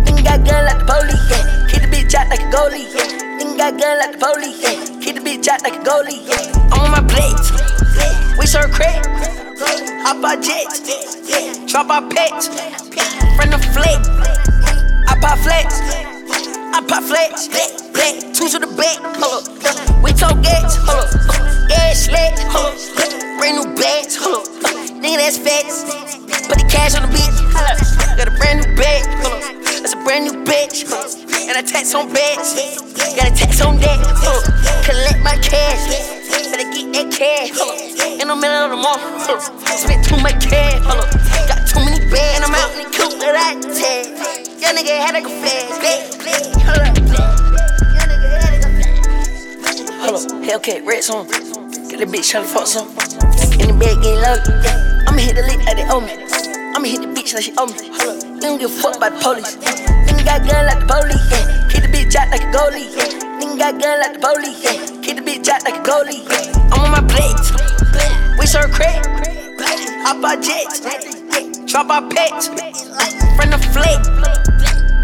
Nigga 0.08 0.24
got 0.24 0.48
gun 0.48 0.66
like 0.66 0.80
the 0.80 0.88
police, 0.88 1.30
yeah. 1.30 1.68
Hit 1.68 1.82
the 1.84 1.90
bitch 1.92 2.16
out 2.16 2.30
like 2.30 2.40
a 2.40 2.48
goalie, 2.48 2.88
yeah. 2.96 3.29
Got 3.60 3.78
gun 3.78 4.00
like 4.00 4.14
the 4.16 4.20
police, 4.24 4.64
yeah. 4.64 5.04
Hit 5.04 5.16
the 5.16 5.22
bitch 5.22 5.46
out 5.50 5.62
like 5.64 5.76
a 5.76 5.84
goalie, 5.84 6.24
yeah. 6.24 6.48
I'm 6.72 6.80
on 6.80 6.92
my 6.96 7.04
plate. 7.04 7.36
We 8.40 8.46
serve 8.48 8.72
crack. 8.72 9.04
Hop 10.00 10.24
our 10.24 10.40
jets. 10.40 10.80
Drop 11.70 11.90
our 11.90 12.08
pets. 12.08 12.48
Friend 13.36 13.52
the 13.52 13.60
flick. 13.76 14.00
I 15.12 15.20
pop 15.20 15.40
flex. 15.44 15.76
I 16.72 16.80
pop 16.88 17.04
flex. 17.04 17.52
Two 18.32 18.48
to 18.48 18.60
the 18.64 18.72
back. 18.80 18.96
Hold 19.20 19.44
up. 19.44 20.04
We 20.04 20.14
talk 20.14 20.40
gates. 20.40 20.80
Hold 20.88 21.12
up. 21.12 21.68
Yeah, 21.68 21.92
slick. 21.92 22.40
Hold 22.56 22.80
up. 22.80 23.40
Brand 23.44 23.60
new 23.60 23.76
bags. 23.76 24.16
Hold 24.16 24.48
up. 24.64 24.72
Nigga, 25.04 25.20
that's 25.20 25.38
facts. 25.38 25.84
Put 26.48 26.64
the 26.64 26.68
cash 26.72 26.96
on 26.96 27.04
the 27.04 27.12
bitch. 27.12 27.36
Got 28.16 28.26
a 28.26 28.32
brand 28.40 28.64
new 28.64 28.76
bag. 28.78 29.59
That's 29.80 29.94
a 29.94 30.04
brand 30.04 30.26
new 30.26 30.44
bitch. 30.44 30.84
And 31.48 31.58
a 31.58 31.64
tax 31.64 31.96
on 31.96 32.12
beds. 32.12 32.54
Got 33.16 33.32
a 33.32 33.36
tax 33.36 33.62
on 33.62 33.78
that. 33.80 34.00
Collect 34.84 35.20
my 35.24 35.38
cash. 35.40 35.88
Better 36.52 36.68
get 36.72 36.92
that 36.94 37.08
cash. 37.16 37.56
In 38.20 38.28
the 38.28 38.34
of 38.34 38.72
the 38.72 38.76
month. 38.76 39.04
Spent 39.72 40.06
too 40.06 40.18
much 40.22 40.44
cash. 40.48 40.84
Got 41.48 41.68
too 41.68 41.80
many 41.80 42.00
bags. 42.12 42.36
And 42.36 42.44
I'm 42.44 42.56
out 42.56 42.72
in 42.76 42.84
the 42.84 42.90
coop 42.92 43.20
that 43.20 43.62
tag. 43.72 44.08
Young 44.60 44.76
nigga 44.76 45.00
had 45.00 45.14
like 45.16 45.26
a 45.26 45.30
flag. 45.30 45.72
Hold 46.68 46.86
up. 46.86 47.00
A. 50.00 50.46
Hellcat, 50.46 50.86
red 50.86 51.04
song. 51.04 51.28
Get 51.90 52.00
the 52.00 52.06
bitch 52.06 52.34
tryna 52.34 52.46
fuck 52.46 52.68
some. 52.68 52.90
In 53.60 53.68
the 53.68 53.78
bed 53.80 54.02
getting 54.02 54.20
low. 54.20 54.38
I'ma 55.08 55.22
hit 55.22 55.36
the 55.36 55.44
lick 55.44 55.60
like 55.66 55.78
they 55.78 55.88
owe 55.90 56.02
me. 56.02 56.39
I'ma 56.76 56.86
hit 56.86 57.02
the 57.02 57.08
bitch 57.08 57.34
like 57.34 57.44
she 57.44 57.54
owe 57.58 57.66
me. 57.66 57.74
They 58.40 58.48
don't 58.48 58.60
give 58.60 58.72
a 58.72 58.74
fuck 58.74 58.96
about 58.98 59.14
the 59.14 59.20
police. 59.20 59.56
Nigga 59.58 60.24
got 60.26 60.48
gun 60.48 60.66
like 60.66 60.80
the 60.80 60.86
police. 60.86 61.26
Yeah. 61.32 61.68
Keep 61.70 61.82
the 61.84 61.90
bitch 61.90 62.16
out 62.16 62.30
like 62.30 62.42
a 62.42 62.52
goalie. 62.54 62.88
Yeah. 62.96 63.10
Nigga 63.40 63.58
got 63.58 63.82
gun 63.82 64.00
like 64.00 64.14
the 64.14 64.20
police. 64.20 64.64
Yeah. 64.64 65.02
Keep 65.02 65.16
the 65.18 65.24
bitch 65.24 65.50
out 65.50 65.64
like 65.66 65.76
a 65.76 65.84
goalie. 65.84 66.22
Yeah. 66.30 66.70
I'm 66.72 66.86
on 66.86 66.92
my 66.92 67.02
blades. 67.02 67.52
We 68.38 68.46
serve 68.46 68.72
crack. 68.72 69.06
Hop 70.06 70.24
our 70.24 70.38
jets. 70.38 70.80
Drop 71.66 71.90
our 71.90 72.08
pets. 72.10 72.48
From 72.48 73.50
the 73.50 73.60
flex. 73.74 74.08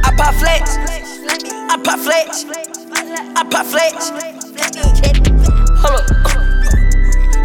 I 0.04 0.12
pop 0.16 0.34
flex. 0.36 0.78
I 1.70 1.78
pop 1.84 2.00
flex. 2.00 2.46
I 3.36 3.44
pop 3.50 3.66
flex. 3.66 4.10
Hold 5.82 6.00
up. 6.00 6.08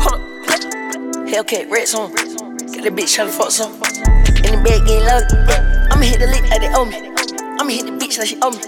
Hold 0.05 0.21
up. 0.21 1.27
Hellcat, 1.27 1.71
red 1.71 1.89
song. 1.89 2.13
Got 2.13 2.85
that 2.85 2.95
bitch 2.95 3.17
tryna 3.17 3.31
fuck 3.31 3.51
some. 3.51 4.00
In 4.47 4.57
the 4.57 4.63
bed 4.65 4.87
getting. 4.87 5.05
Yeah. 5.05 5.89
I'ma 5.91 6.03
hit 6.03 6.21
the 6.21 6.27
lick 6.27 6.49
like 6.49 6.61
they 6.61 6.73
owe 6.73 6.85
me. 6.85 6.97
I'ma 7.61 7.71
hit 7.71 7.87
the 7.87 7.93
bitch 7.93 8.19
like 8.19 8.29
she 8.29 8.39
owe 8.41 8.51
me. 8.51 8.59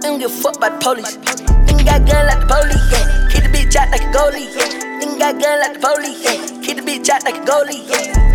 They 0.00 0.08
don't 0.08 0.18
give 0.18 0.30
a 0.30 0.34
fuck 0.34 0.60
the 0.60 0.70
police. 0.80 1.16
Nigga 1.66 1.84
got 1.84 2.06
gun 2.06 2.26
like 2.26 2.40
the 2.40 2.46
police. 2.46 2.84
Yeah. 2.92 3.28
Keep 3.32 3.42
the 3.44 3.50
bitch 3.56 3.76
out 3.76 3.90
like 3.90 4.02
a 4.02 4.10
goalie. 4.12 4.52
Yeah. 4.54 5.00
Nigga 5.00 5.18
got 5.18 5.40
gun 5.40 5.60
like 5.60 5.74
the 5.74 5.80
police. 5.80 6.20
Yeah. 6.24 6.60
Keep 6.60 6.76
the 6.76 6.82
bitch 6.82 7.08
out 7.08 7.24
like 7.24 7.36
a 7.36 7.44
goalie. 7.48 7.88
Yeah. 7.88 8.25